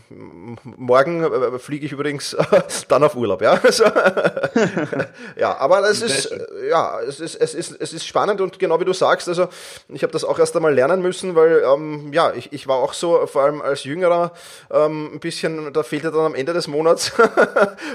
morgen 0.64 1.22
äh, 1.22 1.58
fliege 1.58 1.86
ich 1.86 1.92
übrigens 1.92 2.36
dann 2.88 3.04
auf 3.04 3.16
Urlaub, 3.16 3.42
ja. 3.42 3.60
Also, 3.72 3.84
ja, 5.36 5.56
aber 5.56 5.88
es 5.88 6.02
ist, 6.02 6.34
ja, 6.68 7.00
es 7.00 7.20
ist, 7.20 7.36
es 7.36 7.54
ist, 7.54 7.76
es 7.80 7.92
ist 7.92 8.06
spannend 8.06 8.40
und 8.40 8.58
genau 8.58 8.78
wie 8.80 8.84
du 8.84 8.92
sagst, 8.92 9.28
also 9.28 9.48
ich 9.88 10.02
habe 10.02 10.12
das 10.12 10.24
auch 10.24 10.38
erst 10.38 10.54
einmal 10.56 10.74
lernen 10.74 11.00
müssen, 11.00 11.34
weil 11.34 11.62
ähm, 11.64 12.12
ja, 12.12 12.32
ich, 12.34 12.52
ich 12.52 12.66
war 12.66 12.76
auch 12.76 12.92
so, 12.92 13.26
vor 13.26 13.44
allem 13.44 13.62
als 13.62 13.84
Jüngerer, 13.84 14.32
ähm, 14.70 15.14
ein 15.14 15.20
bisschen, 15.20 15.72
da 15.72 15.82
fehlte 15.82 16.10
dann 16.10 16.26
am 16.26 16.34
Ende 16.34 16.52
des 16.52 16.66
Monats 16.68 17.12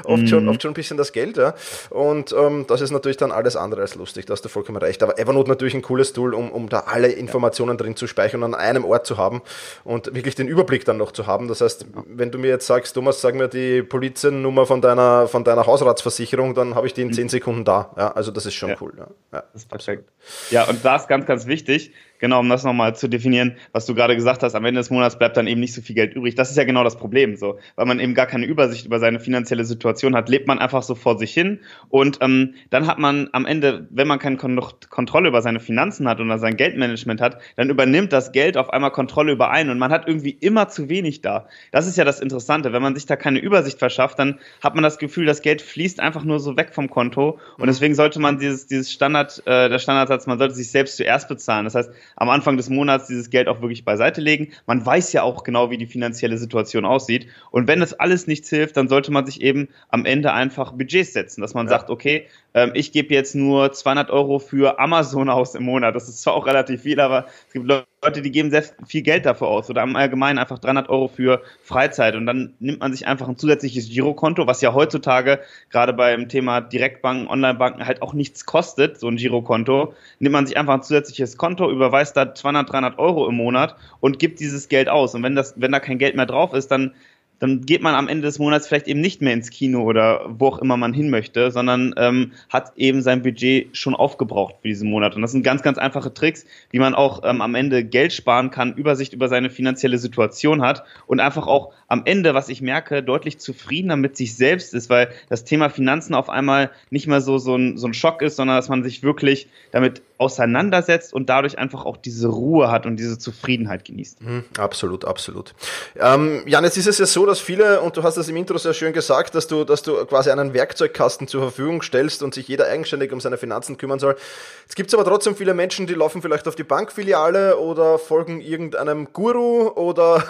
oft, 0.03 0.23
mhm. 0.23 0.27
schon, 0.27 0.49
oft 0.49 0.61
schon 0.61 0.71
ein 0.71 0.75
bisschen 0.75 0.97
das 0.97 1.11
Geld, 1.11 1.37
ja. 1.37 1.53
Und 1.89 2.33
ähm, 2.33 2.65
das 2.67 2.81
ist 2.81 2.91
natürlich 2.91 3.16
dann 3.21 3.31
alles 3.31 3.55
andere 3.55 3.81
als 3.81 3.95
lustig, 3.95 4.25
da 4.25 4.33
hast 4.33 4.43
du 4.43 4.49
vollkommen 4.49 4.77
recht. 4.77 5.01
Aber 5.03 5.19
Evernote 5.19 5.49
natürlich 5.49 5.73
ein 5.73 5.81
cooles 5.81 6.13
Tool, 6.13 6.33
um, 6.33 6.51
um 6.51 6.69
da 6.69 6.81
alle 6.81 7.09
Informationen 7.09 7.71
ja. 7.71 7.83
drin 7.83 7.95
zu 7.95 8.07
speichern 8.07 8.43
und 8.43 8.53
an 8.53 8.59
einem 8.59 8.85
Ort 8.85 9.05
zu 9.05 9.17
haben 9.17 9.41
und 9.83 10.13
wirklich 10.13 10.35
den 10.35 10.47
Überblick 10.47 10.85
dann 10.85 10.97
noch 10.97 11.11
zu 11.11 11.27
haben. 11.27 11.47
Das 11.47 11.61
heißt, 11.61 11.85
wenn 12.07 12.31
du 12.31 12.37
mir 12.37 12.47
jetzt 12.47 12.67
sagst, 12.67 12.93
Thomas, 12.93 13.21
sag 13.21 13.35
mir 13.35 13.47
die 13.47 13.83
Polizeiennummer 13.83 14.65
von 14.65 14.81
deiner, 14.81 15.27
von 15.27 15.43
deiner 15.43 15.65
Hausratsversicherung, 15.65 16.53
dann 16.53 16.75
habe 16.75 16.87
ich 16.87 16.93
die 16.93 17.01
in 17.01 17.13
10 17.13 17.23
mhm. 17.23 17.29
Sekunden 17.29 17.65
da. 17.65 17.91
Ja, 17.97 18.11
also 18.11 18.31
das 18.31 18.45
ist 18.45 18.53
schon 18.53 18.69
ja. 18.69 18.77
cool. 18.81 18.93
Ja. 18.97 19.07
ja. 19.33 19.43
Das 19.53 19.63
ist 19.63 19.69
perfekt. 19.69 20.09
Ja, 20.49 20.63
und 20.65 20.83
da 20.83 20.95
ist 20.95 21.07
ganz, 21.07 21.25
ganz 21.25 21.45
wichtig, 21.45 21.93
Genau, 22.19 22.39
um 22.39 22.49
das 22.49 22.63
nochmal 22.63 22.95
zu 22.95 23.07
definieren, 23.07 23.57
was 23.71 23.85
du 23.85 23.93
gerade 23.93 24.15
gesagt 24.15 24.43
hast, 24.43 24.55
am 24.55 24.65
Ende 24.65 24.79
des 24.79 24.89
Monats 24.89 25.17
bleibt 25.19 25.37
dann 25.37 25.47
eben 25.47 25.59
nicht 25.59 25.73
so 25.73 25.81
viel 25.81 25.95
Geld 25.95 26.15
übrig. 26.15 26.35
Das 26.35 26.49
ist 26.49 26.57
ja 26.57 26.63
genau 26.63 26.83
das 26.83 26.97
Problem, 26.97 27.35
so, 27.35 27.59
weil 27.75 27.85
man 27.85 27.99
eben 27.99 28.13
gar 28.13 28.25
keine 28.25 28.45
Übersicht 28.45 28.85
über 28.85 28.99
seine 28.99 29.19
finanzielle 29.19 29.65
Situation 29.65 30.15
hat, 30.15 30.29
lebt 30.29 30.47
man 30.47 30.59
einfach 30.59 30.83
so 30.83 30.95
vor 30.95 31.17
sich 31.17 31.33
hin 31.33 31.59
und 31.89 32.17
ähm, 32.21 32.55
dann 32.69 32.87
hat 32.87 32.97
man 32.97 33.29
am 33.33 33.45
Ende, 33.45 33.87
wenn 33.91 34.07
man 34.07 34.19
keine 34.19 34.37
Kon 34.37 34.59
Kontrolle 34.89 35.27
über 35.27 35.41
seine 35.41 35.59
Finanzen 35.59 36.07
hat 36.07 36.19
oder 36.19 36.39
sein 36.39 36.57
Geldmanagement 36.57 37.21
hat, 37.21 37.39
dann 37.55 37.69
übernimmt 37.69 38.11
das 38.11 38.31
Geld 38.31 38.57
auf 38.57 38.71
einmal 38.71 38.91
Kontrolle 38.91 39.31
über 39.31 39.51
einen 39.51 39.69
und 39.69 39.77
man 39.77 39.91
hat 39.91 40.07
irgendwie 40.07 40.31
immer 40.31 40.69
zu 40.69 40.89
wenig 40.89 41.21
da. 41.21 41.47
Das 41.71 41.85
ist 41.85 41.97
ja 41.97 42.05
das 42.05 42.19
Interessante, 42.19 42.73
wenn 42.73 42.81
man 42.81 42.95
sich 42.95 43.05
da 43.05 43.15
keine 43.15 43.39
Übersicht 43.39 43.77
verschafft, 43.77 44.17
dann 44.17 44.39
hat 44.63 44.73
man 44.73 44.83
das 44.83 44.97
Gefühl, 44.97 45.25
das 45.25 45.41
Geld 45.41 45.61
fließt 45.61 45.99
einfach 45.99 46.23
nur 46.23 46.39
so 46.39 46.57
weg 46.57 46.73
vom 46.73 46.89
Konto 46.89 47.39
und 47.57 47.63
mhm. 47.63 47.67
deswegen 47.67 47.93
sollte 47.93 48.19
man 48.19 48.39
dieses 48.39 48.65
dieses 48.67 48.91
Standard, 48.91 49.43
äh, 49.45 49.69
der 49.69 49.79
Standardsatz, 49.79 50.25
man 50.25 50.39
sollte 50.39 50.55
sich 50.55 50.71
selbst 50.71 50.97
zuerst 50.97 51.27
bezahlen. 51.27 51.65
Das 51.65 51.75
heißt 51.75 51.91
am 52.15 52.29
Anfang 52.29 52.57
des 52.57 52.69
Monats 52.69 53.07
dieses 53.07 53.29
Geld 53.29 53.47
auch 53.47 53.61
wirklich 53.61 53.85
beiseite 53.85 54.21
legen. 54.21 54.49
Man 54.65 54.85
weiß 54.85 55.13
ja 55.13 55.23
auch 55.23 55.43
genau, 55.43 55.69
wie 55.69 55.77
die 55.77 55.85
finanzielle 55.85 56.37
Situation 56.37 56.85
aussieht. 56.85 57.27
Und 57.51 57.67
wenn 57.67 57.79
das 57.79 57.93
alles 57.93 58.27
nichts 58.27 58.49
hilft, 58.49 58.77
dann 58.77 58.89
sollte 58.89 59.11
man 59.11 59.25
sich 59.25 59.41
eben 59.41 59.69
am 59.89 60.05
Ende 60.05 60.33
einfach 60.33 60.73
Budgets 60.73 61.13
setzen, 61.13 61.41
dass 61.41 61.53
man 61.53 61.67
ja. 61.67 61.71
sagt, 61.71 61.89
okay, 61.89 62.27
ähm, 62.57 62.71
ich 62.73 62.91
gebe 62.91 63.13
jetzt 63.13 63.35
nur 63.35 63.71
200 63.71 64.09
Euro 64.09 64.39
für 64.39 64.79
Amazon 64.79 65.29
aus 65.29 65.53
im 65.53 65.63
Monat. 65.63 65.95
Das 65.95 66.09
ist 66.09 66.23
zwar 66.23 66.33
auch 66.33 66.47
relativ 66.47 66.81
viel, 66.81 66.99
aber 66.99 67.27
es 67.45 67.53
gibt 67.53 67.67
Leute, 67.67 68.23
die 68.23 68.31
geben 68.31 68.49
sehr 68.49 68.63
viel 68.87 69.03
Geld 69.03 69.27
dafür 69.27 69.47
aus 69.47 69.69
oder 69.69 69.83
im 69.83 69.95
Allgemeinen 69.95 70.39
einfach 70.39 70.57
300 70.57 70.89
Euro 70.89 71.07
für 71.07 71.43
Freizeit. 71.61 72.15
Und 72.15 72.25
dann 72.25 72.55
nimmt 72.59 72.79
man 72.79 72.91
sich 72.93 73.05
einfach 73.05 73.27
ein 73.27 73.37
zusätzliches 73.37 73.89
Girokonto, 73.89 74.47
was 74.47 74.61
ja 74.61 74.73
heutzutage 74.73 75.39
gerade 75.69 75.93
beim 75.93 76.29
Thema 76.29 76.61
Direktbanken, 76.61 77.27
Onlinebanken 77.27 77.85
halt 77.85 78.01
auch 78.01 78.13
nichts 78.13 78.47
kostet, 78.47 78.99
so 78.99 79.07
ein 79.07 79.17
Girokonto, 79.17 79.93
nimmt 80.17 80.33
man 80.33 80.47
sich 80.47 80.57
einfach 80.57 80.73
ein 80.73 80.81
zusätzliches 80.81 81.37
Konto, 81.37 81.69
überweist 81.69 82.17
da 82.17 82.33
200, 82.33 82.71
300 82.71 82.97
Euro 82.97 83.29
im 83.29 83.35
Monat 83.35 83.75
und 83.99 84.17
gibt 84.17 84.39
dieses 84.39 84.67
Geld 84.67 84.89
aus. 84.89 85.13
Und 85.13 85.21
wenn 85.21 85.35
das, 85.35 85.53
wenn 85.57 85.71
da 85.71 85.79
kein 85.79 85.99
Geld 85.99 86.15
mehr 86.15 86.25
drauf 86.25 86.55
ist, 86.55 86.69
dann 86.71 86.95
dann 87.39 87.61
geht 87.61 87.81
man 87.81 87.95
am 87.95 88.07
Ende 88.07 88.23
des 88.23 88.39
Monats 88.39 88.67
vielleicht 88.67 88.87
eben 88.87 89.01
nicht 89.01 89.21
mehr 89.21 89.33
ins 89.33 89.49
Kino 89.49 89.83
oder 89.83 90.25
wo 90.27 90.47
auch 90.47 90.59
immer 90.59 90.77
man 90.77 90.93
hin 90.93 91.09
möchte, 91.09 91.51
sondern 91.51 91.93
ähm, 91.97 92.31
hat 92.49 92.73
eben 92.77 93.01
sein 93.01 93.21
Budget 93.21 93.75
schon 93.75 93.95
aufgebraucht 93.95 94.55
für 94.61 94.67
diesen 94.67 94.89
Monat. 94.89 95.15
Und 95.15 95.21
das 95.21 95.31
sind 95.31 95.43
ganz, 95.43 95.61
ganz 95.61 95.77
einfache 95.77 96.13
Tricks, 96.13 96.45
wie 96.71 96.79
man 96.79 96.95
auch 96.95 97.21
ähm, 97.23 97.41
am 97.41 97.55
Ende 97.55 97.83
Geld 97.83 98.13
sparen 98.13 98.49
kann, 98.49 98.73
Übersicht 98.73 99.13
über 99.13 99.27
seine 99.27 99.49
finanzielle 99.49 99.97
Situation 99.97 100.61
hat 100.61 100.83
und 101.05 101.19
einfach 101.19 101.47
auch 101.47 101.73
am 101.87 102.03
Ende, 102.05 102.33
was 102.33 102.49
ich 102.49 102.61
merke, 102.61 103.03
deutlich 103.03 103.39
zufriedener 103.39 103.95
mit 103.95 104.17
sich 104.17 104.35
selbst 104.35 104.73
ist, 104.73 104.89
weil 104.89 105.09
das 105.29 105.43
Thema 105.43 105.69
Finanzen 105.69 106.13
auf 106.13 106.29
einmal 106.29 106.71
nicht 106.89 107.07
mehr 107.07 107.21
so, 107.21 107.37
so, 107.37 107.55
ein, 107.55 107.77
so 107.77 107.87
ein 107.87 107.93
Schock 107.93 108.21
ist, 108.21 108.35
sondern 108.35 108.57
dass 108.57 108.69
man 108.69 108.83
sich 108.83 109.03
wirklich 109.03 109.47
damit 109.71 110.01
auseinandersetzt 110.17 111.13
und 111.13 111.29
dadurch 111.29 111.59
einfach 111.59 111.85
auch 111.85 111.97
diese 111.97 112.27
Ruhe 112.27 112.71
hat 112.71 112.85
und 112.85 112.97
diese 112.97 113.19
Zufriedenheit 113.19 113.85
genießt. 113.85 114.21
Mhm, 114.21 114.43
absolut, 114.57 115.05
absolut. 115.05 115.53
Ähm, 115.99 116.41
Jan, 116.47 116.63
jetzt 116.63 116.77
ist 116.77 116.87
es 116.87 116.97
ja 116.97 117.05
so, 117.05 117.26
dass 117.27 117.39
viele, 117.39 117.81
und 117.81 117.95
du 117.95 118.03
hast 118.03 118.17
das 118.17 118.27
im 118.29 118.35
Intro 118.35 118.57
sehr 118.57 118.73
schön 118.73 118.93
gesagt, 118.93 119.35
dass 119.35 119.47
du, 119.47 119.63
dass 119.63 119.83
du 119.83 120.05
quasi 120.05 120.31
einen 120.31 120.53
Werkzeugkasten 120.53 121.27
zur 121.27 121.41
Verfügung 121.43 121.81
stellst 121.81 122.23
und 122.23 122.33
sich 122.33 122.47
jeder 122.47 122.65
eigenständig 122.65 123.11
um 123.11 123.19
seine 123.19 123.37
Finanzen 123.37 123.77
kümmern 123.77 123.99
soll. 123.99 124.15
Jetzt 124.63 124.75
gibt 124.75 124.89
es 124.89 124.93
aber 124.93 125.05
trotzdem 125.05 125.35
viele 125.35 125.53
Menschen, 125.53 125.85
die 125.85 125.93
laufen 125.93 126.21
vielleicht 126.21 126.47
auf 126.47 126.55
die 126.55 126.63
Bankfiliale 126.63 127.57
oder 127.57 127.99
folgen 127.99 128.41
irgendeinem 128.41 129.13
Guru 129.13 129.69
oder, 129.69 130.23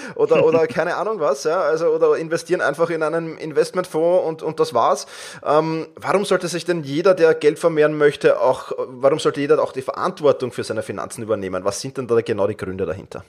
oder, 0.16 0.44
oder 0.44 0.66
keine 0.66 0.96
Ahnung 0.96 1.20
was, 1.20 1.44
ja, 1.44 1.60
also, 1.60 1.86
oder 1.86 2.16
investieren 2.16 2.60
einfach 2.60 2.90
in 2.90 3.02
einen 3.02 3.38
Investmentfonds 3.38 4.26
und, 4.26 4.42
und 4.42 4.60
das 4.60 4.74
war's. 4.74 5.06
Ähm, 5.44 5.86
warum 5.96 6.24
sollte 6.24 6.48
sich 6.48 6.64
denn 6.64 6.82
jeder, 6.82 7.14
der 7.14 7.34
Geld 7.34 7.58
vermehren 7.58 7.96
möchte, 7.96 8.40
auch, 8.40 8.72
warum 8.76 9.18
sollte 9.18 9.40
jeder 9.40 9.62
auch 9.62 9.72
die 9.72 9.82
Verantwortung 9.82 10.52
für 10.52 10.64
seine 10.64 10.82
Finanzen 10.82 11.22
übernehmen? 11.22 11.64
Was 11.64 11.80
sind 11.80 11.96
denn 11.96 12.06
da 12.06 12.20
genau 12.20 12.46
die 12.46 12.56
Gründe 12.56 12.86
dahinter? 12.86 13.24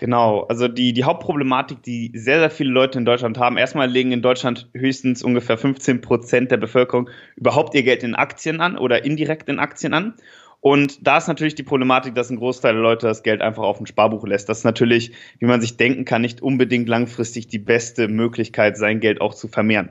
Genau, 0.00 0.44
also 0.44 0.66
die, 0.66 0.94
die 0.94 1.04
Hauptproblematik, 1.04 1.82
die 1.82 2.10
sehr, 2.14 2.38
sehr 2.38 2.48
viele 2.48 2.70
Leute 2.70 2.98
in 2.98 3.04
Deutschland 3.04 3.36
haben, 3.36 3.58
erstmal 3.58 3.86
legen 3.86 4.12
in 4.12 4.22
Deutschland 4.22 4.70
höchstens 4.72 5.22
ungefähr 5.22 5.58
15 5.58 6.00
Prozent 6.00 6.50
der 6.50 6.56
Bevölkerung 6.56 7.10
überhaupt 7.36 7.74
ihr 7.74 7.82
Geld 7.82 8.02
in 8.02 8.14
Aktien 8.14 8.62
an 8.62 8.78
oder 8.78 9.04
indirekt 9.04 9.50
in 9.50 9.58
Aktien 9.58 9.92
an. 9.92 10.14
Und 10.60 11.06
da 11.06 11.18
ist 11.18 11.28
natürlich 11.28 11.54
die 11.54 11.64
Problematik, 11.64 12.14
dass 12.14 12.30
ein 12.30 12.38
Großteil 12.38 12.72
der 12.72 12.82
Leute 12.82 13.08
das 13.08 13.22
Geld 13.22 13.42
einfach 13.42 13.62
auf 13.62 13.76
dem 13.76 13.84
Sparbuch 13.84 14.26
lässt. 14.26 14.48
Das 14.48 14.60
ist 14.60 14.64
natürlich, 14.64 15.12
wie 15.38 15.44
man 15.44 15.60
sich 15.60 15.76
denken 15.76 16.06
kann, 16.06 16.22
nicht 16.22 16.40
unbedingt 16.40 16.88
langfristig 16.88 17.48
die 17.48 17.58
beste 17.58 18.08
Möglichkeit, 18.08 18.78
sein 18.78 19.00
Geld 19.00 19.20
auch 19.20 19.34
zu 19.34 19.48
vermehren. 19.48 19.90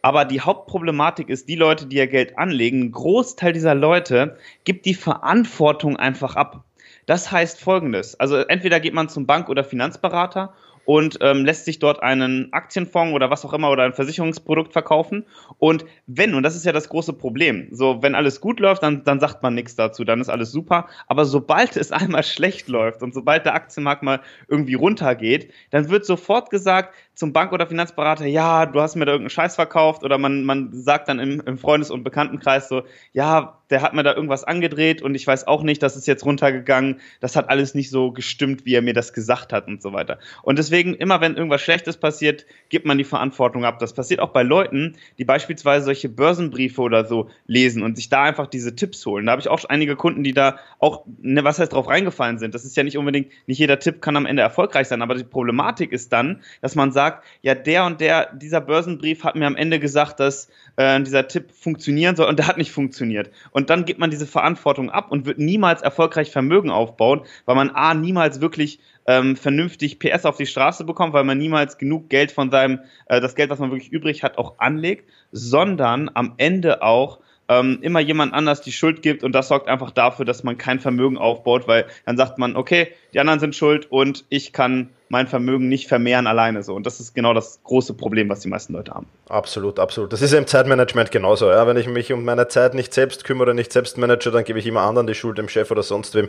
Aber 0.00 0.26
die 0.26 0.42
Hauptproblematik 0.42 1.28
ist, 1.28 1.48
die 1.48 1.56
Leute, 1.56 1.86
die 1.86 1.96
ihr 1.96 2.06
Geld 2.06 2.38
anlegen, 2.38 2.82
ein 2.82 2.92
Großteil 2.92 3.52
dieser 3.52 3.74
Leute 3.74 4.36
gibt 4.62 4.86
die 4.86 4.94
Verantwortung 4.94 5.96
einfach 5.96 6.36
ab. 6.36 6.64
Das 7.06 7.30
heißt 7.30 7.60
folgendes. 7.60 8.18
Also 8.18 8.36
entweder 8.36 8.80
geht 8.80 8.94
man 8.94 9.08
zum 9.08 9.26
Bank- 9.26 9.48
oder 9.48 9.64
Finanzberater 9.64 10.54
und 10.90 11.18
ähm, 11.20 11.44
lässt 11.44 11.66
sich 11.66 11.78
dort 11.78 12.02
einen 12.02 12.52
Aktienfonds 12.52 13.14
oder 13.14 13.30
was 13.30 13.44
auch 13.44 13.52
immer 13.52 13.70
oder 13.70 13.84
ein 13.84 13.92
Versicherungsprodukt 13.92 14.72
verkaufen. 14.72 15.24
Und 15.58 15.84
wenn, 16.08 16.34
und 16.34 16.42
das 16.42 16.56
ist 16.56 16.64
ja 16.64 16.72
das 16.72 16.88
große 16.88 17.12
Problem, 17.12 17.68
so 17.70 18.02
wenn 18.02 18.16
alles 18.16 18.40
gut 18.40 18.58
läuft, 18.58 18.82
dann, 18.82 19.04
dann 19.04 19.20
sagt 19.20 19.40
man 19.40 19.54
nichts 19.54 19.76
dazu, 19.76 20.02
dann 20.02 20.20
ist 20.20 20.28
alles 20.28 20.50
super. 20.50 20.88
Aber 21.06 21.26
sobald 21.26 21.76
es 21.76 21.92
einmal 21.92 22.24
schlecht 22.24 22.66
läuft 22.68 23.02
und 23.02 23.14
sobald 23.14 23.46
der 23.46 23.54
Aktienmarkt 23.54 24.02
mal 24.02 24.20
irgendwie 24.48 24.74
runtergeht, 24.74 25.52
dann 25.70 25.90
wird 25.90 26.04
sofort 26.04 26.50
gesagt, 26.50 26.92
zum 27.14 27.34
Bank- 27.34 27.52
oder 27.52 27.66
Finanzberater, 27.66 28.24
ja, 28.24 28.64
du 28.64 28.80
hast 28.80 28.96
mir 28.96 29.04
da 29.04 29.12
irgendeinen 29.12 29.30
Scheiß 29.30 29.54
verkauft 29.54 30.04
oder 30.04 30.16
man, 30.16 30.42
man 30.42 30.70
sagt 30.72 31.08
dann 31.08 31.18
im, 31.18 31.40
im 31.44 31.58
Freundes- 31.58 31.90
und 31.90 32.02
Bekanntenkreis 32.02 32.68
so, 32.68 32.82
ja, 33.12 33.60
der 33.68 33.82
hat 33.82 33.92
mir 33.92 34.02
da 34.02 34.14
irgendwas 34.14 34.42
angedreht 34.42 35.02
und 35.02 35.14
ich 35.14 35.26
weiß 35.26 35.46
auch 35.46 35.62
nicht, 35.62 35.82
das 35.82 35.96
ist 35.96 36.06
jetzt 36.06 36.24
runtergegangen 36.24 37.00
das 37.20 37.36
hat 37.36 37.50
alles 37.50 37.74
nicht 37.74 37.90
so 37.90 38.10
gestimmt, 38.12 38.64
wie 38.64 38.74
er 38.74 38.82
mir 38.82 38.94
das 38.94 39.12
gesagt 39.12 39.52
hat 39.52 39.66
und 39.66 39.82
so 39.82 39.92
weiter. 39.92 40.18
Und 40.42 40.58
deswegen, 40.58 40.79
immer 40.80 41.20
wenn 41.20 41.36
irgendwas 41.36 41.60
Schlechtes 41.60 41.96
passiert, 41.96 42.46
gibt 42.68 42.86
man 42.86 42.98
die 42.98 43.04
Verantwortung 43.04 43.64
ab. 43.64 43.78
Das 43.78 43.92
passiert 43.92 44.20
auch 44.20 44.30
bei 44.30 44.42
Leuten, 44.42 44.96
die 45.18 45.24
beispielsweise 45.24 45.84
solche 45.84 46.08
Börsenbriefe 46.08 46.80
oder 46.80 47.04
so 47.04 47.30
lesen 47.46 47.82
und 47.82 47.96
sich 47.96 48.08
da 48.08 48.24
einfach 48.24 48.46
diese 48.46 48.74
Tipps 48.74 49.04
holen. 49.06 49.26
Da 49.26 49.32
habe 49.32 49.40
ich 49.40 49.48
auch 49.48 49.64
einige 49.64 49.96
Kunden, 49.96 50.22
die 50.22 50.32
da 50.32 50.58
auch, 50.78 51.04
ne, 51.20 51.44
was 51.44 51.58
heißt, 51.58 51.72
drauf 51.72 51.88
reingefallen 51.88 52.38
sind. 52.38 52.54
Das 52.54 52.64
ist 52.64 52.76
ja 52.76 52.82
nicht 52.82 52.98
unbedingt, 52.98 53.30
nicht 53.46 53.58
jeder 53.58 53.78
Tipp 53.78 54.00
kann 54.00 54.16
am 54.16 54.26
Ende 54.26 54.42
erfolgreich 54.42 54.88
sein, 54.88 55.02
aber 55.02 55.14
die 55.14 55.24
Problematik 55.24 55.92
ist 55.92 56.12
dann, 56.12 56.42
dass 56.60 56.74
man 56.74 56.92
sagt, 56.92 57.24
ja, 57.42 57.54
der 57.54 57.84
und 57.84 58.00
der, 58.00 58.34
dieser 58.34 58.60
Börsenbrief 58.60 59.24
hat 59.24 59.36
mir 59.36 59.46
am 59.46 59.56
Ende 59.56 59.80
gesagt, 59.80 60.20
dass 60.20 60.48
äh, 60.76 61.00
dieser 61.02 61.28
Tipp 61.28 61.52
funktionieren 61.52 62.16
soll 62.16 62.28
und 62.28 62.38
der 62.38 62.46
hat 62.46 62.58
nicht 62.58 62.72
funktioniert. 62.72 63.30
Und 63.50 63.70
dann 63.70 63.84
gibt 63.84 64.00
man 64.00 64.10
diese 64.10 64.26
Verantwortung 64.26 64.90
ab 64.90 65.10
und 65.10 65.26
wird 65.26 65.38
niemals 65.38 65.82
erfolgreich 65.82 66.30
Vermögen 66.30 66.70
aufbauen, 66.70 67.22
weil 67.44 67.56
man 67.56 67.70
A, 67.70 67.94
niemals 67.94 68.40
wirklich 68.40 68.80
ähm, 69.10 69.34
vernünftig 69.34 69.98
PS 69.98 70.24
auf 70.24 70.36
die 70.36 70.46
Straße 70.46 70.84
bekommt, 70.84 71.12
weil 71.14 71.24
man 71.24 71.36
niemals 71.36 71.78
genug 71.78 72.08
Geld 72.10 72.30
von 72.30 72.52
seinem, 72.52 72.78
äh, 73.06 73.20
das 73.20 73.34
Geld, 73.34 73.50
was 73.50 73.58
man 73.58 73.72
wirklich 73.72 73.90
übrig 73.90 74.22
hat, 74.22 74.38
auch 74.38 74.54
anlegt, 74.58 75.10
sondern 75.32 76.08
am 76.14 76.34
Ende 76.36 76.82
auch 76.82 77.18
ähm, 77.48 77.80
immer 77.82 77.98
jemand 77.98 78.32
anders 78.32 78.60
die 78.60 78.70
Schuld 78.70 79.02
gibt 79.02 79.24
und 79.24 79.32
das 79.32 79.48
sorgt 79.48 79.66
einfach 79.66 79.90
dafür, 79.90 80.24
dass 80.24 80.44
man 80.44 80.58
kein 80.58 80.78
Vermögen 80.78 81.18
aufbaut, 81.18 81.66
weil 81.66 81.86
dann 82.06 82.16
sagt 82.16 82.38
man, 82.38 82.54
okay, 82.54 82.92
die 83.12 83.18
anderen 83.18 83.40
sind 83.40 83.56
schuld 83.56 83.90
und 83.90 84.24
ich 84.28 84.52
kann 84.52 84.90
mein 85.10 85.26
Vermögen 85.26 85.68
nicht 85.68 85.88
vermehren 85.88 86.28
alleine 86.28 86.62
so. 86.62 86.72
Und 86.72 86.86
das 86.86 87.00
ist 87.00 87.16
genau 87.16 87.34
das 87.34 87.58
große 87.64 87.94
Problem, 87.94 88.28
was 88.28 88.40
die 88.40 88.48
meisten 88.48 88.74
Leute 88.74 88.92
haben. 88.92 89.08
Absolut, 89.28 89.80
absolut. 89.80 90.12
Das 90.12 90.22
ist 90.22 90.32
im 90.32 90.46
Zeitmanagement 90.46 91.10
genauso. 91.10 91.50
Ja? 91.50 91.66
Wenn 91.66 91.76
ich 91.76 91.88
mich 91.88 92.12
um 92.12 92.24
meine 92.24 92.46
Zeit 92.46 92.74
nicht 92.74 92.94
selbst 92.94 93.24
kümmere, 93.24 93.52
nicht 93.52 93.72
selbst 93.72 93.98
manage, 93.98 94.30
dann 94.30 94.44
gebe 94.44 94.60
ich 94.60 94.66
immer 94.68 94.82
anderen 94.82 95.08
die 95.08 95.16
Schuld, 95.16 95.36
dem 95.36 95.48
Chef 95.48 95.68
oder 95.72 95.82
sonst 95.82 96.14
wem. 96.14 96.28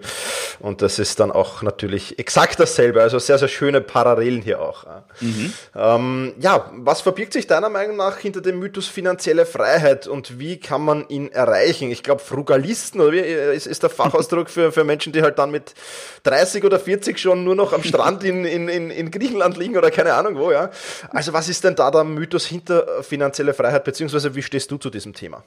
Und 0.59 0.81
das 0.81 0.97
ist 0.97 1.19
dann 1.19 1.31
auch 1.31 1.61
natürlich 1.61 2.17
exakt 2.17 2.59
dasselbe. 2.59 3.03
Also 3.03 3.19
sehr, 3.19 3.37
sehr 3.37 3.49
schöne 3.49 3.81
Parallelen 3.81 4.41
hier 4.41 4.59
auch. 4.59 4.87
Mhm. 5.19 5.53
Ähm, 5.75 6.33
ja, 6.39 6.71
was 6.73 7.01
verbirgt 7.01 7.33
sich 7.33 7.45
deiner 7.45 7.69
Meinung 7.69 7.97
nach 7.97 8.17
hinter 8.17 8.41
dem 8.41 8.57
Mythos 8.57 8.87
finanzielle 8.87 9.45
Freiheit 9.45 10.07
und 10.07 10.39
wie 10.39 10.59
kann 10.59 10.83
man 10.83 11.07
ihn 11.07 11.31
erreichen? 11.31 11.91
Ich 11.91 12.01
glaube, 12.01 12.21
Frugalisten 12.21 12.99
oder 12.99 13.11
wie 13.11 13.19
ist, 13.19 13.67
ist 13.67 13.83
der 13.83 13.91
Fachausdruck 13.91 14.49
für, 14.49 14.71
für 14.71 14.83
Menschen, 14.83 15.13
die 15.13 15.21
halt 15.21 15.37
dann 15.37 15.51
mit 15.51 15.75
30 16.23 16.63
oder 16.63 16.79
40 16.79 17.19
schon 17.19 17.43
nur 17.43 17.53
noch 17.53 17.73
am 17.73 17.83
Strand 17.83 18.23
in, 18.23 18.43
in 18.45 18.70
in, 18.71 18.89
in 18.89 19.11
Griechenland 19.11 19.57
liegen 19.57 19.77
oder 19.77 19.91
keine 19.91 20.13
Ahnung 20.13 20.35
wo, 20.35 20.51
ja. 20.51 20.71
Also 21.11 21.33
was 21.33 21.49
ist 21.49 21.63
denn 21.63 21.75
da 21.75 21.91
der 21.91 22.03
Mythos 22.03 22.45
hinter 22.45 23.03
finanzielle 23.03 23.53
Freiheit, 23.53 23.83
beziehungsweise 23.83 24.33
wie 24.35 24.41
stehst 24.41 24.71
du 24.71 24.77
zu 24.77 24.89
diesem 24.89 25.13
Thema? 25.13 25.43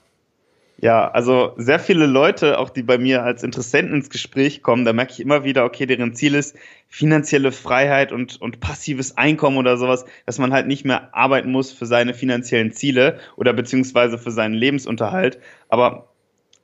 Ja, 0.76 1.10
also 1.12 1.54
sehr 1.56 1.78
viele 1.78 2.06
Leute, 2.06 2.58
auch 2.58 2.68
die 2.68 2.82
bei 2.82 2.98
mir 2.98 3.22
als 3.22 3.42
Interessenten 3.42 3.94
ins 3.94 4.10
Gespräch 4.10 4.62
kommen, 4.62 4.84
da 4.84 4.92
merke 4.92 5.12
ich 5.12 5.20
immer 5.20 5.44
wieder, 5.44 5.64
okay, 5.64 5.86
deren 5.86 6.14
Ziel 6.14 6.34
ist 6.34 6.56
finanzielle 6.88 7.52
Freiheit 7.52 8.12
und, 8.12 8.40
und 8.40 8.60
passives 8.60 9.16
Einkommen 9.16 9.56
oder 9.56 9.76
sowas, 9.76 10.04
dass 10.26 10.38
man 10.38 10.52
halt 10.52 10.66
nicht 10.66 10.84
mehr 10.84 11.14
arbeiten 11.14 11.50
muss 11.52 11.72
für 11.72 11.86
seine 11.86 12.12
finanziellen 12.12 12.72
Ziele 12.72 13.18
oder 13.36 13.52
beziehungsweise 13.52 14.18
für 14.18 14.32
seinen 14.32 14.54
Lebensunterhalt. 14.54 15.38
Aber 15.68 16.08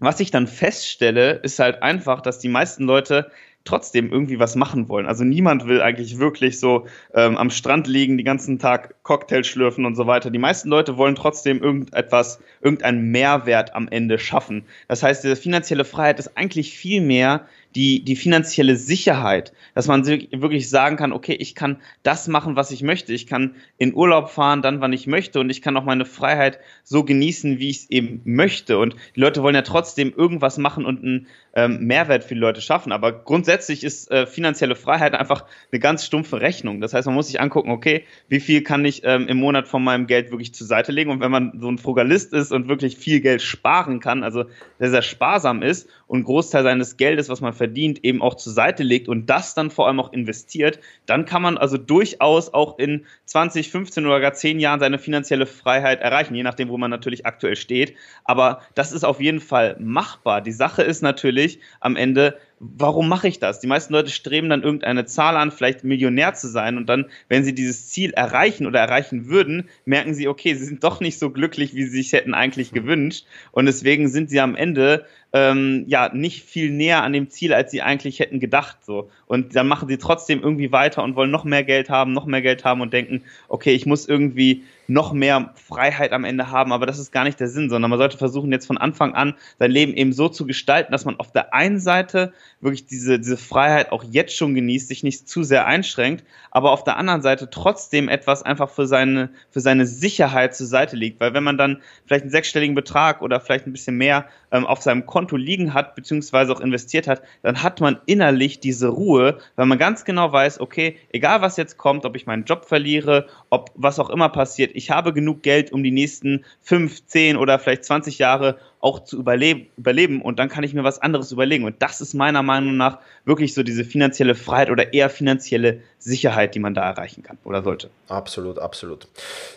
was 0.00 0.18
ich 0.18 0.30
dann 0.30 0.46
feststelle, 0.46 1.40
ist 1.42 1.58
halt 1.58 1.82
einfach, 1.82 2.20
dass 2.20 2.40
die 2.40 2.48
meisten 2.48 2.84
Leute 2.84 3.30
trotzdem 3.64 4.10
irgendwie 4.10 4.38
was 4.38 4.56
machen 4.56 4.88
wollen. 4.88 5.06
Also 5.06 5.24
niemand 5.24 5.66
will 5.66 5.82
eigentlich 5.82 6.18
wirklich 6.18 6.58
so 6.58 6.86
ähm, 7.14 7.36
am 7.36 7.50
Strand 7.50 7.86
liegen, 7.86 8.16
die 8.16 8.24
ganzen 8.24 8.58
Tag 8.58 8.94
Cocktail 9.02 9.44
schlürfen 9.44 9.84
und 9.84 9.96
so 9.96 10.06
weiter. 10.06 10.30
Die 10.30 10.38
meisten 10.38 10.68
Leute 10.68 10.96
wollen 10.96 11.14
trotzdem 11.14 11.62
irgendetwas, 11.62 12.40
irgendeinen 12.62 13.10
Mehrwert 13.10 13.74
am 13.74 13.88
Ende 13.88 14.18
schaffen. 14.18 14.64
Das 14.88 15.02
heißt, 15.02 15.24
diese 15.24 15.36
finanzielle 15.36 15.84
Freiheit 15.84 16.18
ist 16.18 16.36
eigentlich 16.36 16.76
viel 16.76 17.00
mehr 17.02 17.46
die, 17.74 18.04
die 18.04 18.16
finanzielle 18.16 18.76
Sicherheit, 18.76 19.52
dass 19.74 19.86
man 19.86 20.06
wirklich 20.06 20.68
sagen 20.68 20.96
kann, 20.96 21.12
okay, 21.12 21.34
ich 21.34 21.54
kann 21.54 21.78
das 22.02 22.28
machen, 22.28 22.56
was 22.56 22.70
ich 22.70 22.82
möchte. 22.82 23.12
Ich 23.12 23.26
kann 23.26 23.54
in 23.78 23.94
Urlaub 23.94 24.30
fahren, 24.30 24.62
dann, 24.62 24.80
wann 24.80 24.92
ich 24.92 25.06
möchte 25.06 25.40
und 25.40 25.50
ich 25.50 25.62
kann 25.62 25.76
auch 25.76 25.84
meine 25.84 26.04
Freiheit 26.04 26.58
so 26.82 27.04
genießen, 27.04 27.58
wie 27.58 27.70
ich 27.70 27.78
es 27.78 27.90
eben 27.90 28.22
möchte. 28.24 28.78
Und 28.78 28.96
die 29.14 29.20
Leute 29.20 29.42
wollen 29.42 29.54
ja 29.54 29.62
trotzdem 29.62 30.12
irgendwas 30.16 30.58
machen 30.58 30.84
und 30.84 31.02
einen 31.02 31.26
ähm, 31.54 31.86
Mehrwert 31.86 32.24
für 32.24 32.34
die 32.34 32.40
Leute 32.40 32.60
schaffen. 32.60 32.92
Aber 32.92 33.12
grundsätzlich 33.12 33.84
ist 33.84 34.10
äh, 34.10 34.26
finanzielle 34.26 34.76
Freiheit 34.76 35.14
einfach 35.14 35.44
eine 35.70 35.80
ganz 35.80 36.04
stumpfe 36.04 36.40
Rechnung. 36.40 36.80
Das 36.80 36.94
heißt, 36.94 37.06
man 37.06 37.14
muss 37.14 37.28
sich 37.28 37.40
angucken, 37.40 37.70
okay, 37.70 38.04
wie 38.28 38.40
viel 38.40 38.62
kann 38.62 38.84
ich 38.84 39.02
ähm, 39.04 39.28
im 39.28 39.38
Monat 39.38 39.68
von 39.68 39.82
meinem 39.82 40.06
Geld 40.06 40.30
wirklich 40.30 40.54
zur 40.54 40.66
Seite 40.66 40.92
legen? 40.92 41.10
Und 41.10 41.20
wenn 41.20 41.30
man 41.30 41.52
so 41.60 41.70
ein 41.70 41.78
Frugalist 41.78 42.32
ist 42.32 42.52
und 42.52 42.68
wirklich 42.68 42.96
viel 42.96 43.20
Geld 43.20 43.42
sparen 43.42 44.00
kann, 44.00 44.22
also 44.22 44.44
sehr, 44.78 44.90
sehr 44.90 45.02
sparsam 45.02 45.62
ist 45.62 45.88
und 46.06 46.24
Großteil 46.24 46.62
seines 46.62 46.96
Geldes, 46.96 47.28
was 47.28 47.40
man 47.40 47.52
verdient, 47.60 48.02
eben 48.06 48.22
auch 48.22 48.36
zur 48.36 48.54
Seite 48.54 48.82
legt 48.82 49.06
und 49.06 49.28
das 49.28 49.52
dann 49.52 49.70
vor 49.70 49.86
allem 49.86 50.00
auch 50.00 50.14
investiert, 50.14 50.80
dann 51.04 51.26
kann 51.26 51.42
man 51.42 51.58
also 51.58 51.76
durchaus 51.76 52.54
auch 52.54 52.78
in 52.78 53.04
20, 53.26 53.70
15 53.70 54.06
oder 54.06 54.18
gar 54.18 54.32
10 54.32 54.60
Jahren 54.60 54.80
seine 54.80 54.98
finanzielle 54.98 55.44
Freiheit 55.44 56.00
erreichen, 56.00 56.34
je 56.34 56.42
nachdem, 56.42 56.70
wo 56.70 56.78
man 56.78 56.90
natürlich 56.90 57.26
aktuell 57.26 57.56
steht. 57.56 57.94
Aber 58.24 58.62
das 58.74 58.92
ist 58.92 59.04
auf 59.04 59.20
jeden 59.20 59.40
Fall 59.40 59.76
machbar. 59.78 60.40
Die 60.40 60.52
Sache 60.52 60.82
ist 60.82 61.02
natürlich 61.02 61.58
am 61.80 61.96
Ende, 61.96 62.38
warum 62.60 63.08
mache 63.08 63.28
ich 63.28 63.38
das? 63.38 63.60
Die 63.60 63.66
meisten 63.66 63.92
Leute 63.92 64.10
streben 64.10 64.48
dann 64.48 64.62
irgendeine 64.62 65.04
Zahl 65.04 65.36
an, 65.36 65.50
vielleicht 65.50 65.84
Millionär 65.84 66.32
zu 66.32 66.48
sein 66.48 66.78
und 66.78 66.86
dann, 66.86 67.06
wenn 67.28 67.44
sie 67.44 67.54
dieses 67.54 67.88
Ziel 67.88 68.12
erreichen 68.12 68.66
oder 68.66 68.80
erreichen 68.80 69.26
würden, 69.26 69.68
merken 69.84 70.14
sie, 70.14 70.28
okay, 70.28 70.54
sie 70.54 70.64
sind 70.64 70.82
doch 70.82 71.00
nicht 71.00 71.18
so 71.18 71.30
glücklich, 71.30 71.74
wie 71.74 71.84
sie 71.84 72.02
sich 72.02 72.12
hätten 72.14 72.32
eigentlich 72.32 72.72
gewünscht 72.72 73.26
und 73.52 73.66
deswegen 73.66 74.08
sind 74.08 74.30
sie 74.30 74.40
am 74.40 74.56
Ende 74.56 75.06
ähm, 75.32 75.84
ja 75.86 76.10
nicht 76.12 76.44
viel 76.44 76.70
näher 76.70 77.02
an 77.02 77.12
dem 77.12 77.30
Ziel, 77.30 77.54
als 77.54 77.70
sie 77.70 77.82
eigentlich 77.82 78.18
hätten 78.18 78.40
gedacht. 78.40 78.78
So. 78.84 79.10
Und 79.26 79.54
dann 79.54 79.68
machen 79.68 79.88
sie 79.88 79.98
trotzdem 79.98 80.42
irgendwie 80.42 80.72
weiter 80.72 81.04
und 81.04 81.14
wollen 81.14 81.30
noch 81.30 81.44
mehr 81.44 81.62
Geld 81.62 81.88
haben, 81.88 82.12
noch 82.12 82.26
mehr 82.26 82.42
Geld 82.42 82.64
haben 82.64 82.80
und 82.80 82.92
denken, 82.92 83.22
okay, 83.48 83.72
ich 83.72 83.86
muss 83.86 84.08
irgendwie 84.08 84.64
noch 84.90 85.12
mehr 85.12 85.54
Freiheit 85.54 86.12
am 86.12 86.24
Ende 86.24 86.50
haben, 86.50 86.72
aber 86.72 86.84
das 86.84 86.98
ist 86.98 87.12
gar 87.12 87.22
nicht 87.22 87.38
der 87.38 87.46
Sinn, 87.46 87.70
sondern 87.70 87.90
man 87.90 87.98
sollte 87.98 88.18
versuchen, 88.18 88.50
jetzt 88.50 88.66
von 88.66 88.76
Anfang 88.76 89.14
an 89.14 89.34
sein 89.60 89.70
Leben 89.70 89.94
eben 89.94 90.12
so 90.12 90.28
zu 90.28 90.46
gestalten, 90.46 90.90
dass 90.90 91.04
man 91.04 91.20
auf 91.20 91.30
der 91.30 91.54
einen 91.54 91.78
Seite 91.78 92.32
wirklich 92.60 92.86
diese, 92.86 93.20
diese 93.20 93.36
Freiheit 93.36 93.92
auch 93.92 94.02
jetzt 94.02 94.36
schon 94.36 94.54
genießt, 94.54 94.88
sich 94.88 95.04
nicht 95.04 95.28
zu 95.28 95.44
sehr 95.44 95.66
einschränkt, 95.66 96.24
aber 96.50 96.72
auf 96.72 96.82
der 96.82 96.96
anderen 96.96 97.22
Seite 97.22 97.48
trotzdem 97.50 98.08
etwas 98.08 98.42
einfach 98.42 98.68
für 98.68 98.86
seine, 98.86 99.30
für 99.50 99.60
seine 99.60 99.86
Sicherheit 99.86 100.56
zur 100.56 100.66
Seite 100.66 100.96
legt, 100.96 101.20
weil 101.20 101.34
wenn 101.34 101.44
man 101.44 101.56
dann 101.56 101.80
vielleicht 102.06 102.22
einen 102.22 102.32
sechsstelligen 102.32 102.74
Betrag 102.74 103.22
oder 103.22 103.40
vielleicht 103.40 103.66
ein 103.66 103.72
bisschen 103.72 103.96
mehr 103.96 104.26
ähm, 104.52 104.66
auf 104.66 104.82
seinem 104.82 105.06
Konto 105.06 105.36
liegen 105.36 105.74
hat, 105.74 105.94
beziehungsweise 105.94 106.52
auch 106.52 106.60
investiert 106.60 107.06
hat, 107.08 107.22
dann 107.42 107.62
hat 107.62 107.80
man 107.80 107.98
innerlich 108.06 108.60
diese 108.60 108.88
Ruhe, 108.88 109.38
weil 109.56 109.66
man 109.66 109.78
ganz 109.78 110.04
genau 110.04 110.32
weiß, 110.32 110.60
okay, 110.60 110.96
egal 111.12 111.42
was 111.42 111.56
jetzt 111.56 111.76
kommt, 111.76 112.04
ob 112.04 112.16
ich 112.16 112.26
meinen 112.26 112.44
Job 112.44 112.64
verliere, 112.64 113.26
ob 113.50 113.70
was 113.74 113.98
auch 113.98 114.10
immer 114.10 114.28
passiert, 114.28 114.72
ich 114.74 114.90
habe 114.90 115.12
genug 115.12 115.42
Geld, 115.42 115.72
um 115.72 115.82
die 115.82 115.90
nächsten 115.90 116.44
fünf, 116.60 117.04
zehn 117.06 117.36
oder 117.36 117.58
vielleicht 117.58 117.84
20 117.84 118.18
Jahre 118.18 118.58
auch 118.80 119.04
zu 119.04 119.18
überleben, 119.18 119.66
überleben 119.76 120.22
und 120.22 120.38
dann 120.38 120.48
kann 120.48 120.64
ich 120.64 120.72
mir 120.72 120.84
was 120.84 121.00
anderes 121.00 121.32
überlegen. 121.32 121.64
Und 121.64 121.76
das 121.80 122.00
ist 122.00 122.14
meiner 122.14 122.42
Meinung 122.42 122.76
nach 122.76 122.98
wirklich 123.26 123.52
so 123.52 123.62
diese 123.62 123.84
finanzielle 123.84 124.34
Freiheit 124.34 124.70
oder 124.70 124.94
eher 124.94 125.10
finanzielle 125.10 125.82
Sicherheit, 125.98 126.54
die 126.54 126.60
man 126.60 126.74
da 126.74 126.88
erreichen 126.88 127.22
kann 127.22 127.36
oder 127.44 127.62
sollte. 127.62 127.90
Absolut, 128.08 128.58
absolut. 128.58 129.06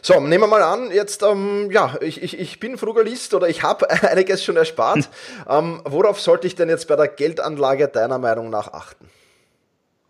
So, 0.01 0.19
nehmen 0.19 0.43
wir 0.43 0.47
mal 0.47 0.61
an, 0.61 0.91
jetzt, 0.91 1.23
ähm, 1.23 1.71
ja, 1.71 1.95
ich, 2.01 2.21
ich, 2.21 2.37
ich 2.37 2.59
bin 2.59 2.77
Frugalist 2.77 3.33
oder 3.33 3.47
ich 3.47 3.63
habe 3.63 3.89
einiges 4.09 4.43
schon 4.43 4.57
erspart. 4.57 5.09
ähm, 5.49 5.81
worauf 5.85 6.19
sollte 6.19 6.45
ich 6.45 6.55
denn 6.55 6.67
jetzt 6.67 6.89
bei 6.89 6.97
der 6.97 7.07
Geldanlage 7.07 7.87
deiner 7.87 8.19
Meinung 8.19 8.49
nach 8.49 8.73
achten? 8.73 9.07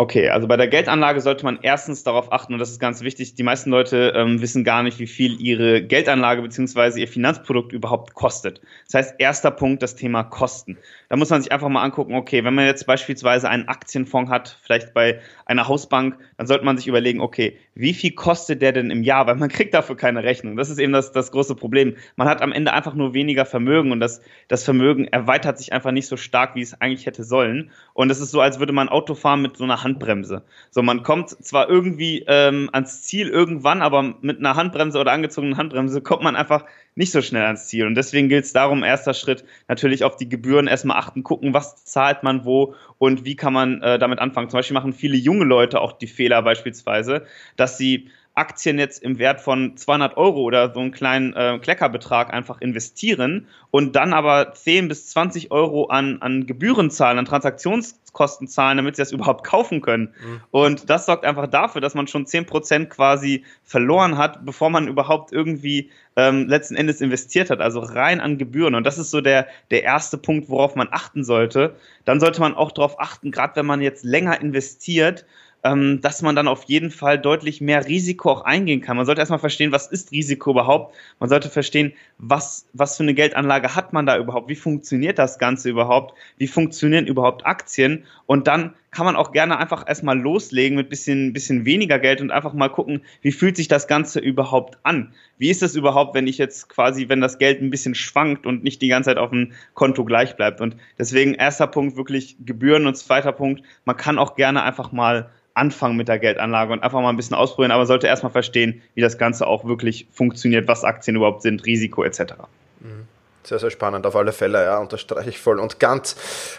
Okay, 0.04 0.28
also 0.28 0.50
bei 0.50 0.58
der 0.58 0.68
Geldanlage 0.68 1.22
sollte 1.22 1.46
man 1.46 1.60
erstens 1.62 2.04
darauf 2.04 2.34
achten, 2.34 2.52
und 2.52 2.60
das 2.60 2.70
ist 2.70 2.80
ganz 2.80 3.04
wichtig, 3.04 3.36
die 3.36 3.44
meisten 3.44 3.70
Leute 3.70 4.12
ähm, 4.18 4.42
wissen 4.42 4.66
gar 4.66 4.84
nicht, 4.84 5.00
wie 5.00 5.08
viel 5.08 5.40
ihre 5.40 5.82
Geldanlage 5.82 6.42
bzw. 6.42 7.00
ihr 7.00 7.08
Finanzprodukt 7.08 7.72
überhaupt 7.72 8.14
kostet. 8.14 8.60
Das 8.84 8.96
heißt, 8.96 9.16
erster 9.20 9.50
Punkt, 9.50 9.82
das 9.82 9.96
Thema 9.96 10.24
Kosten. 10.24 10.78
Da 11.08 11.16
muss 11.16 11.30
man 11.30 11.42
sich 11.42 11.54
einfach 11.54 11.70
mal 11.70 11.84
angucken, 11.84 12.16
okay, 12.16 12.44
wenn 12.44 12.54
man 12.54 12.66
jetzt 12.66 12.86
beispielsweise 12.86 13.48
einen 13.48 13.70
Aktienfonds 13.70 14.30
hat, 14.30 14.58
vielleicht 14.62 14.94
bei 14.94 15.22
einer 15.46 15.70
Hausbank, 15.70 16.18
dann 16.36 16.48
sollte 16.48 16.66
man 16.66 16.76
sich 16.78 16.88
überlegen, 16.88 17.22
okay, 17.22 17.58
wie 17.76 17.94
viel 17.94 18.12
kostet 18.12 18.62
der 18.62 18.74
denn 18.74 18.92
im 18.92 19.04
Jahr? 19.04 19.26
Weil 19.26 19.36
man 19.36 19.48
kriegt 19.48 19.74
dafür 19.74 19.96
keine 19.96 20.24
Rechnung. 20.24 20.58
Das 20.58 20.70
ist 20.70 20.80
eben 20.80 20.92
das, 20.92 21.14
das 21.14 21.32
große 21.32 21.56
Problem. 21.56 21.96
Man 22.18 22.28
hat 22.28 22.42
am 22.42 22.52
Ende 22.52 22.74
einfach 22.74 22.94
nur 22.94 23.14
weniger 23.14 23.46
Vermögen 23.46 23.94
und 23.94 24.02
das, 24.02 24.22
das 24.50 24.66
Vermögen 24.66 25.08
erweitert 25.08 25.58
sich 25.58 25.72
einfach 25.72 25.92
nicht 25.92 26.08
so 26.08 26.18
stark, 26.18 26.56
wie 26.56 26.62
es 26.62 26.80
eigentlich 26.82 27.06
hätte 27.06 27.24
sollen. 27.24 27.72
Und 27.94 28.12
es 28.12 28.20
ist 28.20 28.32
so, 28.32 28.42
als 28.42 28.60
würde 28.60 28.74
man 28.74 28.90
Auto 28.90 29.16
fahren 29.16 29.42
mit 29.42 29.56
so 29.56 29.64
einer 29.64 29.84
Handbremse. 29.94 30.44
So, 30.72 30.82
man 30.82 31.04
kommt 31.04 31.30
zwar 31.30 31.70
irgendwie 31.70 32.24
ähm, 32.28 32.70
ans 32.72 33.04
Ziel 33.04 33.30
irgendwann, 33.30 33.82
aber 33.82 34.16
mit 34.22 34.40
einer 34.40 34.56
Handbremse 34.56 35.00
oder 35.00 35.12
angezogenen 35.12 35.58
Handbremse 35.58 36.02
kommt 36.02 36.24
man 36.24 36.36
einfach 36.36 36.66
nicht 36.96 37.12
so 37.12 37.22
schnell 37.22 37.44
ans 37.44 37.68
Ziel. 37.68 37.86
Und 37.86 37.96
deswegen 37.96 38.30
gilt 38.30 38.46
es 38.46 38.54
darum, 38.54 38.84
erster 38.84 39.14
Schritt 39.14 39.44
natürlich 39.68 40.04
auf 40.04 40.16
die 40.16 40.30
Gebühren 40.30 40.68
erstmal 40.68 40.98
achten, 40.98 41.24
gucken, 41.24 41.54
was 41.54 41.86
zahlt 41.86 42.24
man 42.24 42.46
wo 42.46 42.76
und 42.98 43.26
wie 43.26 43.36
kann 43.36 43.54
man 43.54 43.82
äh, 43.82 44.00
damit 44.00 44.20
anfangen. 44.20 44.50
Zum 44.50 44.60
Beispiel 44.60 44.76
machen 44.76 44.94
viele 44.94 45.18
junge 45.18 45.46
Leute 45.46 45.82
auch 45.82 45.94
die 45.94 46.08
Fehler 46.08 46.42
beispielsweise, 46.42 47.26
dass 47.56 47.78
sie 47.78 48.10
Aktien 48.36 48.80
jetzt 48.80 49.04
im 49.04 49.20
Wert 49.20 49.42
von 49.42 49.78
200 49.78 50.18
Euro 50.18 50.42
oder 50.42 50.74
so 50.74 50.80
einen 50.80 50.92
kleinen 50.92 51.34
äh, 51.34 51.60
Kleckerbetrag 51.62 52.34
einfach 52.34 52.62
investieren 52.62 53.48
und 53.70 53.96
dann 53.96 54.12
aber 54.12 54.54
10 54.54 54.88
bis 54.88 55.10
20 55.10 55.52
Euro 55.52 55.86
an, 55.86 56.20
an 56.22 56.48
Gebühren 56.48 56.90
zahlen, 56.90 57.20
an 57.20 57.26
Transaktionskosten 57.26 58.48
zahlen, 58.48 58.78
damit 58.78 58.96
sie 58.96 59.04
das 59.04 59.12
überhaupt 59.12 59.44
kaufen 59.44 59.82
können. 59.82 60.16
Mhm. 60.20 60.42
Und 60.50 60.90
das 60.90 61.06
sorgt 61.06 61.26
einfach 61.26 61.46
dafür, 61.46 61.80
dass 61.80 61.94
man 61.94 62.08
schon 62.08 62.26
10% 62.26 62.86
quasi 62.86 63.44
verloren 63.64 64.18
hat, 64.18 64.44
bevor 64.46 64.72
man 64.72 64.88
überhaupt 64.88 65.32
irgendwie 65.32 65.92
ähm, 66.16 66.48
letzten 66.48 66.76
Endes 66.76 67.02
investiert 67.02 67.52
hat, 67.52 67.62
also 67.62 67.82
rein 67.82 68.20
an 68.20 68.40
Gebühren. 68.40 68.74
Und 68.74 68.84
das 68.84 68.98
ist 68.98 69.12
so 69.12 69.22
der, 69.22 69.48
der 69.70 69.84
erste 69.84 70.18
Punkt, 70.18 70.50
worauf 70.50 70.76
man 70.76 70.88
achten 70.90 71.24
sollte. 71.24 71.76
Dann 72.06 72.20
sollte 72.20 72.42
man 72.42 72.56
auch 72.56 72.72
darauf 72.72 73.00
achten, 73.00 73.30
gerade 73.30 73.56
wenn 73.58 73.68
man 73.68 73.82
jetzt 73.82 74.04
länger 74.04 74.42
investiert, 74.42 75.26
ähm, 75.64 76.02
dass 76.02 76.22
man 76.22 76.36
dann 76.36 76.48
auf 76.48 76.64
jeden 76.66 76.92
Fall 76.92 77.18
deutlich 77.18 77.62
mehr 77.62 77.86
Risiko 77.88 78.32
auch 78.32 78.42
eingehen 78.42 78.82
kann. 78.82 78.98
Man 78.98 79.06
sollte 79.06 79.22
erstmal 79.22 79.40
verstehen, 79.40 79.72
was 79.72 79.88
ist 79.88 80.12
Risiko 80.12 80.52
überhaupt? 80.52 80.96
Man 81.20 81.30
sollte 81.30 81.50
verstehen, 81.50 81.94
was, 82.18 82.68
was 82.74 82.98
für 82.98 83.04
eine 83.04 83.14
Geldanlage 83.14 83.76
hat 83.76 83.94
man 83.94 84.06
da 84.06 84.18
überhaupt? 84.18 84.50
Wie 84.50 84.56
funktioniert 84.56 85.20
das 85.20 85.40
Ganze 85.40 85.70
überhaupt? 85.70 86.14
Wie 86.38 86.48
funktionieren 86.48 87.08
überhaupt 87.08 87.46
Aktien? 87.46 88.06
Und 88.26 88.48
dann 88.48 88.74
kann 88.94 89.06
man 89.06 89.16
auch 89.16 89.32
gerne 89.32 89.58
einfach 89.58 89.88
erstmal 89.88 90.18
loslegen 90.18 90.78
mit 90.78 90.90
bisschen, 90.90 91.34
bisschen 91.34 91.66
weniger 91.66 92.00
Geld 92.00 92.22
und 92.22 92.32
einfach 92.32 92.54
mal 92.54 92.70
gucken, 92.70 93.02
wie 93.22 93.32
fühlt 93.32 93.58
sich 93.58 93.68
das 93.68 93.88
Ganze 93.88 94.20
überhaupt 94.20 94.78
an? 94.84 95.14
Wie 95.38 95.50
ist 95.50 95.64
es 95.64 95.76
überhaupt, 95.76 96.14
wenn 96.14 96.28
ich 96.28 96.38
jetzt 96.38 96.70
quasi, 96.70 97.10
wenn 97.10 97.20
das 97.20 97.40
Geld 97.40 97.62
ein 97.62 97.72
bisschen 97.72 97.96
schwankt 97.96 98.46
und 98.46 98.64
nicht 98.64 98.82
die 98.82 98.88
ganze 98.88 99.10
Zeit 99.10 99.18
auf 99.18 99.32
dem 99.32 99.52
Konto 99.74 100.06
gleich 100.06 100.36
bleibt? 100.36 100.62
Und 100.62 100.78
deswegen 100.98 101.34
erster 101.34 101.68
Punkt 101.68 101.98
wirklich 101.98 102.38
Gebühren 102.46 102.86
und 102.86 102.96
zweiter 102.96 103.32
Punkt, 103.32 103.64
man 103.86 103.98
kann 103.98 104.20
auch 104.20 104.36
gerne 104.36 104.64
einfach 104.64 104.92
mal 104.92 105.30
anfangen 105.56 105.98
mit 105.98 106.08
der 106.08 106.20
Geldanlage 106.20 106.74
und 106.74 106.84
einfach 106.84 107.02
mal 107.02 107.10
ein 107.10 107.18
bisschen 107.18 107.36
ausprobieren, 107.36 107.72
aber 107.72 107.86
sollte 107.86 108.08
erstmal 108.08 108.32
verstehen, 108.32 108.82
wie 108.96 109.02
das 109.02 109.18
Ganze 109.18 109.48
auch 109.48 109.66
wirklich 109.66 110.08
funktioniert, 110.12 110.68
was 110.68 110.84
Aktien 110.84 111.16
überhaupt 111.16 111.42
sind, 111.42 111.66
Risiko 111.66 112.04
etc. 112.04 112.34
Mhm. 112.80 113.08
Sehr, 113.46 113.60
sehr 113.60 113.72
spannend, 113.72 114.06
auf 114.06 114.16
alle 114.16 114.32
Fälle, 114.32 114.64
ja, 114.64 114.78
unterstreiche 114.78 115.30
ich 115.30 115.38
voll 115.38 115.60
und 115.60 115.78
ganz. 115.80 116.16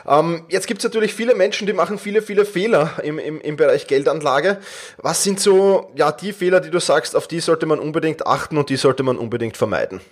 Ähm, 0.07 0.44
jetzt 0.51 0.66
gibt 0.66 0.79
es 0.81 0.85
natürlich 0.85 1.14
viele 1.14 1.35
Menschen, 1.35 1.66
die 1.66 1.73
machen 1.73 1.99
viele, 1.99 2.20
viele 2.20 2.44
Fehler 2.44 2.90
im, 3.03 3.18
im, 3.18 3.40
im 3.40 3.57
Bereich 3.57 3.87
Geldanlage. 3.87 4.59
Was 4.99 5.25
sind 5.25 5.40
so 5.40 5.90
ja, 5.97 6.12
die 6.12 6.35
Fehler, 6.35 6.61
die 6.61 6.70
du 6.70 6.81
sagst, 6.81 7.16
auf 7.16 7.27
die 7.27 7.40
sollte 7.40 7.64
man 7.64 7.79
unbedingt 7.79 8.27
achten 8.27 8.59
und 8.59 8.68
die 8.68 8.77
sollte 8.77 9.03
man 9.03 9.16
unbedingt 9.16 9.57
vermeiden? 9.57 10.03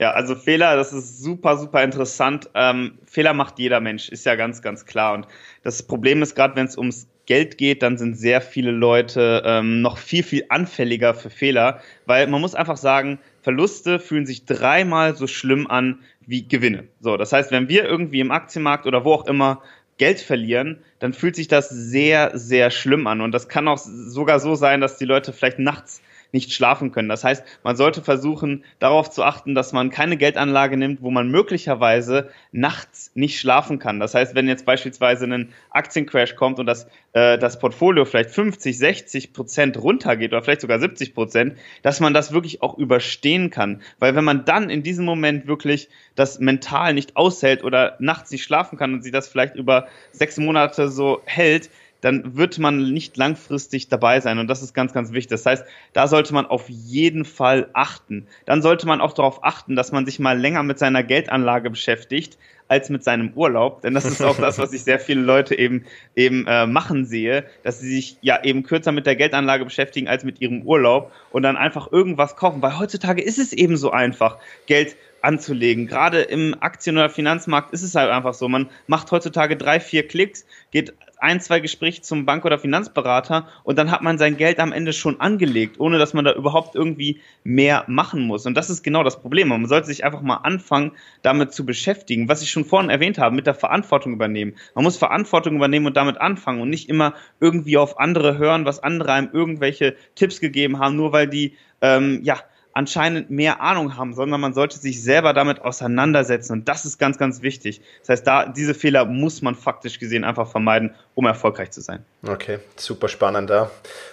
Ja, 0.00 0.12
also 0.12 0.34
Fehler, 0.34 0.76
das 0.76 0.92
ist 0.92 1.22
super, 1.22 1.56
super 1.56 1.82
interessant. 1.82 2.50
Ähm, 2.54 2.98
Fehler 3.04 3.32
macht 3.32 3.58
jeder 3.58 3.80
Mensch, 3.80 4.08
ist 4.08 4.26
ja 4.26 4.34
ganz, 4.34 4.62
ganz 4.62 4.84
klar. 4.84 5.14
Und 5.14 5.26
das 5.62 5.82
Problem 5.82 6.22
ist 6.22 6.34
gerade, 6.34 6.56
wenn 6.56 6.66
es 6.66 6.76
ums 6.76 7.08
Geld 7.26 7.58
geht, 7.58 7.82
dann 7.82 7.98
sind 7.98 8.14
sehr 8.14 8.40
viele 8.40 8.70
Leute 8.70 9.42
ähm, 9.44 9.82
noch 9.82 9.98
viel, 9.98 10.22
viel 10.22 10.46
anfälliger 10.48 11.14
für 11.14 11.30
Fehler, 11.30 11.82
weil 12.06 12.26
man 12.26 12.40
muss 12.40 12.54
einfach 12.54 12.76
sagen, 12.76 13.18
Verluste 13.42 13.98
fühlen 13.98 14.26
sich 14.26 14.44
dreimal 14.44 15.16
so 15.16 15.26
schlimm 15.26 15.66
an 15.66 16.00
wie 16.26 16.46
Gewinne. 16.46 16.84
So, 17.00 17.16
das 17.16 17.32
heißt, 17.32 17.50
wenn 17.50 17.68
wir 17.68 17.84
irgendwie 17.84 18.20
im 18.20 18.30
Aktienmarkt 18.30 18.86
oder 18.86 19.04
wo 19.04 19.12
auch 19.12 19.26
immer 19.26 19.62
Geld 19.96 20.20
verlieren, 20.20 20.78
dann 21.00 21.12
fühlt 21.12 21.36
sich 21.36 21.48
das 21.48 21.68
sehr, 21.68 22.30
sehr 22.34 22.70
schlimm 22.70 23.06
an. 23.06 23.20
Und 23.20 23.32
das 23.32 23.48
kann 23.48 23.68
auch 23.68 23.78
sogar 23.78 24.40
so 24.40 24.54
sein, 24.54 24.80
dass 24.80 24.96
die 24.96 25.04
Leute 25.04 25.32
vielleicht 25.32 25.58
nachts 25.58 26.02
nicht 26.32 26.52
schlafen 26.52 26.92
können. 26.92 27.08
Das 27.08 27.24
heißt, 27.24 27.42
man 27.62 27.76
sollte 27.76 28.02
versuchen, 28.02 28.64
darauf 28.78 29.10
zu 29.10 29.22
achten, 29.22 29.54
dass 29.54 29.72
man 29.72 29.90
keine 29.90 30.16
Geldanlage 30.16 30.76
nimmt, 30.76 31.02
wo 31.02 31.10
man 31.10 31.30
möglicherweise 31.30 32.30
nachts 32.52 33.10
nicht 33.14 33.40
schlafen 33.40 33.78
kann. 33.78 33.98
Das 33.98 34.14
heißt, 34.14 34.34
wenn 34.34 34.46
jetzt 34.46 34.66
beispielsweise 34.66 35.24
ein 35.24 35.52
Aktiencrash 35.70 36.34
kommt 36.36 36.58
und 36.58 36.66
das, 36.66 36.86
äh, 37.12 37.38
das 37.38 37.58
Portfolio 37.58 38.04
vielleicht 38.04 38.30
50, 38.30 38.76
60 38.76 39.32
Prozent 39.32 39.82
runtergeht 39.82 40.32
oder 40.32 40.42
vielleicht 40.42 40.60
sogar 40.60 40.78
70 40.78 41.14
Prozent, 41.14 41.56
dass 41.82 42.00
man 42.00 42.12
das 42.12 42.32
wirklich 42.32 42.62
auch 42.62 42.76
überstehen 42.76 43.50
kann. 43.50 43.80
Weil 43.98 44.14
wenn 44.14 44.24
man 44.24 44.44
dann 44.44 44.68
in 44.68 44.82
diesem 44.82 45.06
Moment 45.06 45.46
wirklich 45.46 45.88
das 46.14 46.40
mental 46.40 46.92
nicht 46.92 47.16
aushält 47.16 47.64
oder 47.64 47.96
nachts 48.00 48.30
nicht 48.30 48.44
schlafen 48.44 48.78
kann 48.78 48.92
und 48.92 49.02
sich 49.02 49.12
das 49.12 49.28
vielleicht 49.28 49.54
über 49.54 49.88
sechs 50.12 50.36
Monate 50.36 50.88
so 50.88 51.22
hält, 51.24 51.70
dann 52.00 52.36
wird 52.36 52.58
man 52.58 52.92
nicht 52.92 53.16
langfristig 53.16 53.88
dabei 53.88 54.20
sein. 54.20 54.38
Und 54.38 54.48
das 54.48 54.62
ist 54.62 54.74
ganz, 54.74 54.92
ganz 54.92 55.12
wichtig. 55.12 55.30
Das 55.30 55.46
heißt, 55.46 55.64
da 55.92 56.06
sollte 56.06 56.32
man 56.32 56.46
auf 56.46 56.68
jeden 56.68 57.24
Fall 57.24 57.68
achten. 57.72 58.26
Dann 58.46 58.62
sollte 58.62 58.86
man 58.86 59.00
auch 59.00 59.12
darauf 59.12 59.44
achten, 59.44 59.76
dass 59.76 59.92
man 59.92 60.06
sich 60.06 60.18
mal 60.18 60.38
länger 60.38 60.62
mit 60.62 60.78
seiner 60.78 61.02
Geldanlage 61.02 61.70
beschäftigt 61.70 62.38
als 62.68 62.90
mit 62.90 63.02
seinem 63.02 63.32
Urlaub. 63.34 63.82
Denn 63.82 63.94
das 63.94 64.04
ist 64.04 64.22
auch 64.22 64.36
das, 64.36 64.58
was 64.58 64.72
ich 64.72 64.84
sehr 64.84 65.00
viele 65.00 65.22
Leute 65.22 65.58
eben, 65.58 65.84
eben 66.14 66.46
äh, 66.46 66.66
machen 66.66 67.06
sehe, 67.06 67.44
dass 67.62 67.80
sie 67.80 67.88
sich 67.88 68.18
ja 68.20 68.44
eben 68.44 68.62
kürzer 68.62 68.92
mit 68.92 69.06
der 69.06 69.16
Geldanlage 69.16 69.64
beschäftigen 69.64 70.06
als 70.06 70.22
mit 70.22 70.40
ihrem 70.40 70.62
Urlaub 70.62 71.10
und 71.30 71.42
dann 71.42 71.56
einfach 71.56 71.90
irgendwas 71.90 72.36
kaufen. 72.36 72.62
Weil 72.62 72.78
heutzutage 72.78 73.22
ist 73.22 73.38
es 73.38 73.52
eben 73.52 73.76
so 73.76 73.90
einfach, 73.90 74.36
Geld 74.66 74.96
anzulegen. 75.22 75.86
Gerade 75.86 76.20
im 76.20 76.54
Aktien- 76.60 76.96
oder 76.96 77.10
Finanzmarkt 77.10 77.72
ist 77.72 77.82
es 77.82 77.94
halt 77.94 78.10
einfach 78.10 78.34
so. 78.34 78.48
Man 78.48 78.68
macht 78.86 79.10
heutzutage 79.10 79.56
drei, 79.56 79.80
vier 79.80 80.06
Klicks, 80.06 80.46
geht 80.70 80.94
ein, 81.20 81.40
zwei 81.40 81.60
Gespräche 81.60 82.02
zum 82.02 82.26
Bank- 82.26 82.44
oder 82.44 82.58
Finanzberater 82.58 83.48
und 83.64 83.78
dann 83.78 83.90
hat 83.90 84.02
man 84.02 84.18
sein 84.18 84.36
Geld 84.36 84.60
am 84.60 84.72
Ende 84.72 84.92
schon 84.92 85.20
angelegt, 85.20 85.80
ohne 85.80 85.98
dass 85.98 86.14
man 86.14 86.24
da 86.24 86.32
überhaupt 86.32 86.74
irgendwie 86.74 87.20
mehr 87.44 87.84
machen 87.86 88.22
muss. 88.22 88.46
Und 88.46 88.54
das 88.54 88.70
ist 88.70 88.82
genau 88.82 89.02
das 89.02 89.20
Problem. 89.20 89.48
Man 89.48 89.66
sollte 89.66 89.86
sich 89.86 90.04
einfach 90.04 90.22
mal 90.22 90.36
anfangen, 90.36 90.92
damit 91.22 91.52
zu 91.52 91.66
beschäftigen, 91.66 92.28
was 92.28 92.42
ich 92.42 92.50
schon 92.50 92.64
vorhin 92.64 92.90
erwähnt 92.90 93.18
habe, 93.18 93.34
mit 93.34 93.46
der 93.46 93.54
Verantwortung 93.54 94.12
übernehmen. 94.12 94.54
Man 94.74 94.84
muss 94.84 94.96
Verantwortung 94.96 95.56
übernehmen 95.56 95.86
und 95.86 95.96
damit 95.96 96.20
anfangen 96.20 96.60
und 96.60 96.70
nicht 96.70 96.88
immer 96.88 97.14
irgendwie 97.40 97.76
auf 97.76 97.98
andere 97.98 98.38
hören, 98.38 98.64
was 98.64 98.82
andere 98.82 99.12
einem 99.12 99.30
irgendwelche 99.32 99.96
Tipps 100.14 100.40
gegeben 100.40 100.78
haben, 100.78 100.96
nur 100.96 101.12
weil 101.12 101.26
die, 101.26 101.56
ähm, 101.80 102.20
ja, 102.22 102.38
anscheinend 102.78 103.28
mehr 103.28 103.60
Ahnung 103.60 103.96
haben, 103.96 104.14
sondern 104.14 104.40
man 104.40 104.54
sollte 104.54 104.78
sich 104.78 105.02
selber 105.02 105.32
damit 105.32 105.62
auseinandersetzen. 105.62 106.52
Und 106.52 106.68
das 106.68 106.84
ist 106.84 106.96
ganz, 106.96 107.18
ganz 107.18 107.42
wichtig. 107.42 107.80
Das 108.02 108.10
heißt, 108.10 108.26
da 108.26 108.46
diese 108.46 108.72
Fehler 108.72 109.04
muss 109.04 109.42
man 109.42 109.56
faktisch 109.56 109.98
gesehen 109.98 110.22
einfach 110.22 110.48
vermeiden, 110.48 110.94
um 111.16 111.26
erfolgreich 111.26 111.72
zu 111.72 111.80
sein. 111.80 112.04
Okay, 112.24 112.60
super 112.76 113.08
spannend, 113.08 113.50
ja. 113.50 113.68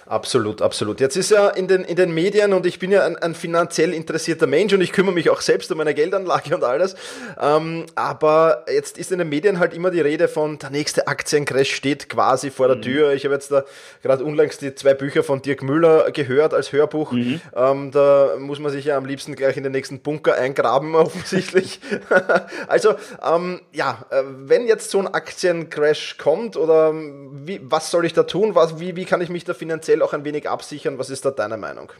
Absolut, 0.06 0.62
absolut. 0.62 1.00
Jetzt 1.00 1.16
ist 1.16 1.30
ja 1.30 1.48
in 1.48 1.68
den, 1.68 1.84
in 1.84 1.94
den 1.94 2.12
Medien 2.12 2.52
und 2.52 2.66
ich 2.66 2.80
bin 2.80 2.90
ja 2.90 3.04
ein, 3.04 3.16
ein 3.16 3.34
finanziell 3.34 3.92
interessierter 3.92 4.48
Mensch 4.48 4.72
und 4.72 4.80
ich 4.80 4.92
kümmere 4.92 5.14
mich 5.14 5.30
auch 5.30 5.40
selbst 5.40 5.70
um 5.70 5.78
meine 5.78 5.94
Geldanlage 5.94 6.54
und 6.54 6.64
alles. 6.64 6.96
Ähm, 7.40 7.86
aber 7.94 8.64
jetzt 8.72 8.98
ist 8.98 9.12
in 9.12 9.18
den 9.18 9.28
Medien 9.28 9.60
halt 9.60 9.74
immer 9.74 9.92
die 9.92 10.00
Rede 10.00 10.26
von, 10.26 10.58
der 10.58 10.70
nächste 10.70 11.06
Aktiencrash 11.06 11.72
steht 11.72 12.08
quasi 12.08 12.50
vor 12.50 12.66
der 12.66 12.76
mhm. 12.76 12.82
Tür. 12.82 13.12
Ich 13.12 13.24
habe 13.24 13.34
jetzt 13.34 13.52
da 13.52 13.64
gerade 14.02 14.24
unlängst 14.24 14.62
die 14.62 14.74
zwei 14.74 14.94
Bücher 14.94 15.22
von 15.22 15.42
Dirk 15.42 15.62
Müller 15.62 16.10
gehört 16.12 16.54
als 16.54 16.72
Hörbuch. 16.72 17.12
Mhm. 17.12 17.40
Ähm, 17.54 17.90
da 17.92 18.36
muss 18.38 18.55
man 18.60 18.72
sich 18.72 18.86
ja 18.86 18.96
am 18.96 19.04
liebsten 19.04 19.34
gleich 19.34 19.56
in 19.56 19.62
den 19.62 19.72
nächsten 19.72 20.00
Bunker 20.00 20.34
eingraben, 20.34 20.94
offensichtlich. 20.96 21.80
also, 22.68 22.94
ähm, 23.24 23.60
ja, 23.72 24.04
äh, 24.10 24.22
wenn 24.24 24.66
jetzt 24.66 24.90
so 24.90 24.98
ein 24.98 25.06
Aktiencrash 25.06 26.18
kommt 26.18 26.56
oder 26.56 26.92
wie, 26.94 27.60
was 27.62 27.90
soll 27.90 28.04
ich 28.04 28.12
da 28.12 28.24
tun? 28.24 28.54
Was, 28.54 28.80
wie, 28.80 28.96
wie 28.96 29.04
kann 29.04 29.20
ich 29.20 29.28
mich 29.28 29.44
da 29.44 29.54
finanziell 29.54 30.02
auch 30.02 30.12
ein 30.12 30.24
wenig 30.24 30.48
absichern? 30.48 30.98
Was 30.98 31.10
ist 31.10 31.24
da 31.24 31.30
deine 31.30 31.56
Meinung? 31.56 31.92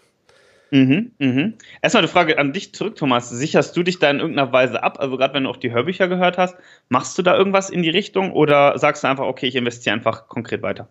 Mhm, 0.71 1.13
mhm. 1.19 1.55
Erstmal 1.81 2.03
eine 2.03 2.09
Frage 2.09 2.39
an 2.39 2.53
dich 2.53 2.75
zurück, 2.75 2.97
Thomas. 2.97 3.31
Sicherst 3.31 3.77
du 3.77 3.83
dich 3.83 3.99
da 3.99 4.11
in 4.11 4.19
irgendeiner 4.19 4.53
Weise 4.53 4.83
ab? 4.83 4.99
Also 4.99 5.17
gerade 5.17 5.35
wenn 5.35 5.45
du 5.45 5.51
auch 5.51 5.57
die 5.57 5.73
Hörbücher 5.73 6.09
gehört 6.09 6.39
hast, 6.39 6.57
machst 6.89 7.17
du 7.19 7.23
da 7.23 7.37
irgendwas 7.37 7.71
in 7.71 7.83
die 7.83 7.91
Richtung 7.91 8.33
oder 8.33 8.79
sagst 8.79 9.05
du 9.05 9.09
einfach, 9.09 9.27
okay, 9.27 9.47
ich 9.47 9.55
investiere 9.55 9.95
einfach 9.95 10.29
konkret 10.29 10.63
weiter? 10.63 10.89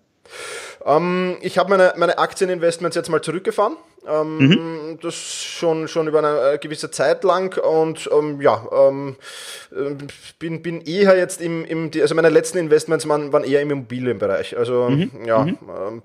Ähm, 0.84 1.38
ich 1.42 1.58
habe 1.58 1.70
meine, 1.70 1.94
meine 1.98 2.18
Aktieninvestments 2.18 2.96
jetzt 2.96 3.10
mal 3.10 3.22
zurückgefahren. 3.22 3.78
Ähm, 4.08 4.38
mhm. 4.38 5.00
Das 5.02 5.16
schon, 5.16 5.88
schon 5.88 6.08
über 6.08 6.20
eine 6.20 6.54
äh, 6.54 6.58
gewisse 6.58 6.92
Zeit 6.92 7.24
lang 7.24 7.58
und 7.58 8.10
ähm, 8.12 8.40
ja, 8.40 8.68
ähm, 8.72 9.16
äh, 9.72 9.96
bin, 10.38 10.62
bin 10.62 10.82
eher 10.82 11.18
jetzt 11.18 11.42
im, 11.42 11.66
im, 11.66 11.90
also 12.00 12.14
meine 12.14 12.30
letzten 12.30 12.60
Investments 12.60 13.08
waren, 13.08 13.34
waren 13.34 13.44
eher 13.44 13.62
im 13.62 13.72
Immobilienbereich. 13.72 14.58
Also 14.58 14.90
mhm. 14.90 15.12
ja, 15.26 15.46
mhm. 15.46 15.58
Ähm, 15.70 16.04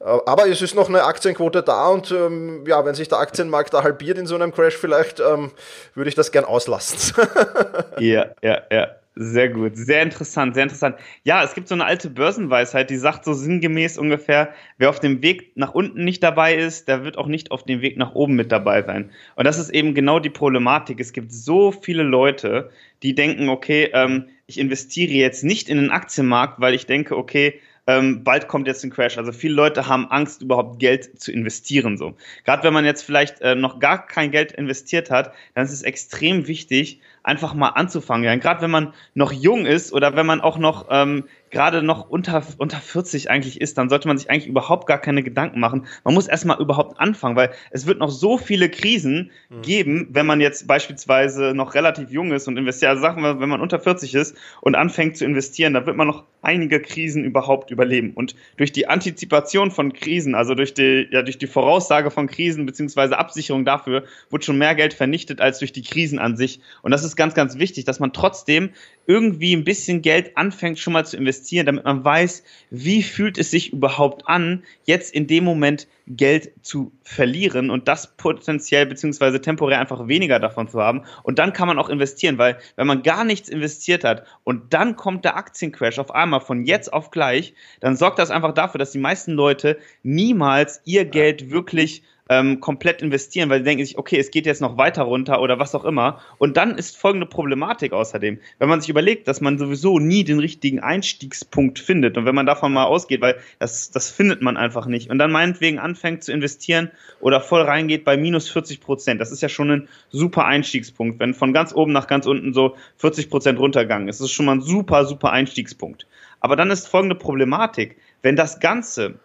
äh, 0.00 0.04
aber 0.04 0.48
es 0.48 0.62
ist 0.62 0.74
noch 0.74 0.88
eine 0.88 1.04
Aktienquote 1.04 1.62
da 1.62 1.88
und 1.88 2.10
ähm, 2.10 2.64
ja, 2.66 2.84
wenn 2.84 2.94
sich 2.94 3.08
der 3.08 3.18
Aktienmarkt 3.18 3.74
da 3.74 3.82
halbiert 3.82 4.18
in 4.18 4.26
so 4.26 4.34
einem 4.34 4.52
Crash 4.52 4.76
vielleicht, 4.76 5.20
ähm, 5.20 5.50
würde 5.94 6.08
ich 6.08 6.14
das 6.14 6.32
gern 6.32 6.44
auslassen. 6.44 7.14
ja, 7.98 8.26
ja, 8.42 8.62
ja. 8.70 8.88
Sehr 9.16 9.48
gut, 9.48 9.76
sehr 9.76 10.02
interessant, 10.02 10.54
sehr 10.54 10.62
interessant. 10.62 10.96
Ja, 11.24 11.42
es 11.42 11.54
gibt 11.54 11.66
so 11.66 11.74
eine 11.74 11.84
alte 11.84 12.08
Börsenweisheit, 12.08 12.90
die 12.90 12.96
sagt 12.96 13.24
so 13.24 13.32
sinngemäß 13.32 13.98
ungefähr, 13.98 14.54
wer 14.78 14.88
auf 14.88 15.00
dem 15.00 15.20
Weg 15.20 15.56
nach 15.56 15.74
unten 15.74 16.04
nicht 16.04 16.22
dabei 16.22 16.54
ist, 16.54 16.86
der 16.86 17.02
wird 17.04 17.18
auch 17.18 17.26
nicht 17.26 17.50
auf 17.50 17.64
dem 17.64 17.82
Weg 17.82 17.96
nach 17.96 18.14
oben 18.14 18.36
mit 18.36 18.52
dabei 18.52 18.82
sein. 18.82 19.10
Und 19.34 19.46
das 19.46 19.58
ist 19.58 19.70
eben 19.70 19.94
genau 19.94 20.20
die 20.20 20.30
Problematik. 20.30 21.00
Es 21.00 21.12
gibt 21.12 21.32
so 21.32 21.72
viele 21.72 22.04
Leute, 22.04 22.70
die 23.02 23.16
denken, 23.16 23.48
okay, 23.48 23.90
ähm, 23.92 24.28
ich 24.46 24.58
investiere 24.58 25.12
jetzt 25.12 25.42
nicht 25.42 25.68
in 25.68 25.78
den 25.78 25.90
Aktienmarkt, 25.90 26.60
weil 26.60 26.74
ich 26.74 26.86
denke, 26.86 27.16
okay, 27.16 27.60
ähm, 27.86 28.22
bald 28.22 28.46
kommt 28.46 28.68
jetzt 28.68 28.84
ein 28.84 28.90
Crash. 28.90 29.18
Also 29.18 29.32
viele 29.32 29.54
Leute 29.54 29.88
haben 29.88 30.06
Angst, 30.10 30.42
überhaupt 30.42 30.78
Geld 30.78 31.20
zu 31.20 31.32
investieren. 31.32 31.98
So. 31.98 32.14
Gerade 32.44 32.62
wenn 32.62 32.72
man 32.72 32.84
jetzt 32.84 33.02
vielleicht 33.02 33.40
äh, 33.40 33.54
noch 33.54 33.80
gar 33.80 34.06
kein 34.06 34.30
Geld 34.30 34.52
investiert 34.52 35.10
hat, 35.10 35.32
dann 35.54 35.64
ist 35.64 35.72
es 35.72 35.82
extrem 35.82 36.46
wichtig, 36.46 37.00
einfach 37.22 37.54
mal 37.54 37.68
anzufangen. 37.70 38.24
Ja, 38.24 38.34
gerade 38.36 38.62
wenn 38.62 38.70
man 38.70 38.92
noch 39.14 39.32
jung 39.32 39.66
ist 39.66 39.92
oder 39.92 40.16
wenn 40.16 40.26
man 40.26 40.40
auch 40.40 40.58
noch 40.58 40.86
ähm, 40.90 41.24
gerade 41.50 41.82
noch 41.82 42.08
unter, 42.08 42.42
unter 42.58 42.78
40 42.78 43.30
eigentlich 43.30 43.60
ist, 43.60 43.76
dann 43.76 43.88
sollte 43.88 44.08
man 44.08 44.16
sich 44.16 44.30
eigentlich 44.30 44.46
überhaupt 44.46 44.86
gar 44.86 44.98
keine 44.98 45.22
Gedanken 45.22 45.60
machen. 45.60 45.86
Man 46.04 46.14
muss 46.14 46.28
erstmal 46.28 46.60
überhaupt 46.60 47.00
anfangen, 47.00 47.36
weil 47.36 47.50
es 47.70 47.86
wird 47.86 47.98
noch 47.98 48.10
so 48.10 48.38
viele 48.38 48.70
Krisen 48.70 49.30
mhm. 49.48 49.62
geben, 49.62 50.08
wenn 50.10 50.26
man 50.26 50.40
jetzt 50.40 50.66
beispielsweise 50.66 51.52
noch 51.54 51.74
relativ 51.74 52.10
jung 52.10 52.32
ist 52.32 52.48
und 52.48 52.56
investiert. 52.56 52.90
Also 52.90 53.02
sagen 53.02 53.22
wir, 53.22 53.40
wenn 53.40 53.48
man 53.48 53.60
unter 53.60 53.80
40 53.80 54.14
ist 54.14 54.36
und 54.60 54.74
anfängt 54.74 55.16
zu 55.16 55.24
investieren, 55.24 55.74
dann 55.74 55.86
wird 55.86 55.96
man 55.96 56.06
noch 56.06 56.24
einige 56.42 56.80
Krisen 56.80 57.24
überhaupt 57.24 57.70
überleben. 57.70 58.12
Und 58.14 58.34
durch 58.56 58.72
die 58.72 58.88
Antizipation 58.88 59.70
von 59.70 59.92
Krisen, 59.92 60.34
also 60.34 60.54
durch 60.54 60.72
die, 60.72 61.08
ja, 61.10 61.22
durch 61.22 61.38
die 61.38 61.46
Voraussage 61.46 62.10
von 62.10 62.28
Krisen 62.28 62.64
beziehungsweise 62.64 63.18
Absicherung 63.18 63.64
dafür, 63.64 64.04
wird 64.30 64.44
schon 64.44 64.56
mehr 64.56 64.74
Geld 64.74 64.94
vernichtet 64.94 65.40
als 65.40 65.58
durch 65.58 65.72
die 65.72 65.82
Krisen 65.82 66.18
an 66.18 66.36
sich. 66.36 66.60
Und 66.82 66.92
das 66.92 67.04
ist 67.04 67.09
ganz, 67.16 67.34
ganz 67.34 67.58
wichtig, 67.58 67.84
dass 67.84 68.00
man 68.00 68.12
trotzdem 68.12 68.70
irgendwie 69.06 69.54
ein 69.54 69.64
bisschen 69.64 70.02
Geld 70.02 70.36
anfängt 70.36 70.78
schon 70.78 70.92
mal 70.92 71.04
zu 71.04 71.16
investieren, 71.16 71.66
damit 71.66 71.84
man 71.84 72.04
weiß, 72.04 72.44
wie 72.70 73.02
fühlt 73.02 73.38
es 73.38 73.50
sich 73.50 73.72
überhaupt 73.72 74.28
an, 74.28 74.62
jetzt 74.84 75.14
in 75.14 75.26
dem 75.26 75.44
Moment 75.44 75.88
Geld 76.06 76.52
zu 76.62 76.92
verlieren 77.02 77.70
und 77.70 77.88
das 77.88 78.16
potenziell 78.16 78.86
beziehungsweise 78.86 79.40
temporär 79.40 79.80
einfach 79.80 80.08
weniger 80.08 80.38
davon 80.38 80.68
zu 80.68 80.80
haben. 80.80 81.02
Und 81.22 81.38
dann 81.38 81.52
kann 81.52 81.68
man 81.68 81.78
auch 81.78 81.88
investieren, 81.88 82.38
weil 82.38 82.58
wenn 82.76 82.86
man 82.86 83.02
gar 83.02 83.24
nichts 83.24 83.48
investiert 83.48 84.04
hat 84.04 84.24
und 84.44 84.72
dann 84.72 84.96
kommt 84.96 85.24
der 85.24 85.36
Aktiencrash 85.36 85.98
auf 85.98 86.12
einmal 86.12 86.40
von 86.40 86.64
jetzt 86.64 86.92
auf 86.92 87.10
gleich, 87.10 87.54
dann 87.80 87.96
sorgt 87.96 88.18
das 88.18 88.30
einfach 88.30 88.54
dafür, 88.54 88.78
dass 88.78 88.92
die 88.92 88.98
meisten 88.98 89.32
Leute 89.32 89.78
niemals 90.02 90.80
ihr 90.84 91.04
Geld 91.04 91.50
wirklich 91.50 92.02
ähm, 92.30 92.60
komplett 92.60 93.02
investieren, 93.02 93.50
weil 93.50 93.58
sie 93.58 93.64
denken 93.64 93.84
sich, 93.84 93.98
okay, 93.98 94.16
es 94.16 94.30
geht 94.30 94.46
jetzt 94.46 94.62
noch 94.62 94.78
weiter 94.78 95.02
runter 95.02 95.42
oder 95.42 95.58
was 95.58 95.74
auch 95.74 95.84
immer. 95.84 96.20
Und 96.38 96.56
dann 96.56 96.78
ist 96.78 96.96
folgende 96.96 97.26
Problematik 97.26 97.92
außerdem. 97.92 98.38
Wenn 98.60 98.68
man 98.68 98.80
sich 98.80 98.88
überlegt, 98.88 99.26
dass 99.26 99.40
man 99.40 99.58
sowieso 99.58 99.98
nie 99.98 100.22
den 100.22 100.38
richtigen 100.38 100.78
Einstiegspunkt 100.78 101.80
findet 101.80 102.16
und 102.16 102.26
wenn 102.26 102.34
man 102.36 102.46
davon 102.46 102.72
mal 102.72 102.84
ausgeht, 102.84 103.20
weil 103.20 103.36
das, 103.58 103.90
das 103.90 104.10
findet 104.10 104.42
man 104.42 104.56
einfach 104.56 104.86
nicht 104.86 105.10
und 105.10 105.18
dann 105.18 105.32
meinetwegen 105.32 105.80
anfängt 105.80 106.22
zu 106.22 106.32
investieren 106.32 106.92
oder 107.20 107.40
voll 107.40 107.62
reingeht 107.62 108.04
bei 108.04 108.16
minus 108.16 108.48
40 108.48 108.80
Prozent, 108.80 109.20
das 109.20 109.32
ist 109.32 109.42
ja 109.42 109.48
schon 109.48 109.70
ein 109.70 109.88
super 110.10 110.44
Einstiegspunkt. 110.44 111.18
Wenn 111.18 111.34
von 111.34 111.52
ganz 111.52 111.74
oben 111.74 111.90
nach 111.92 112.06
ganz 112.06 112.26
unten 112.26 112.52
so 112.52 112.76
40 112.98 113.28
Prozent 113.28 113.58
runtergegangen 113.58 114.06
ist, 114.06 114.20
das 114.20 114.26
ist 114.26 114.32
schon 114.32 114.46
mal 114.46 114.52
ein 114.52 114.60
super, 114.60 115.04
super 115.04 115.32
Einstiegspunkt. 115.32 116.06
Aber 116.38 116.54
dann 116.54 116.70
ist 116.70 116.86
folgende 116.86 117.16
Problematik. 117.16 117.96
Wenn 118.22 118.36
das 118.36 118.60
Ganze 118.60 119.18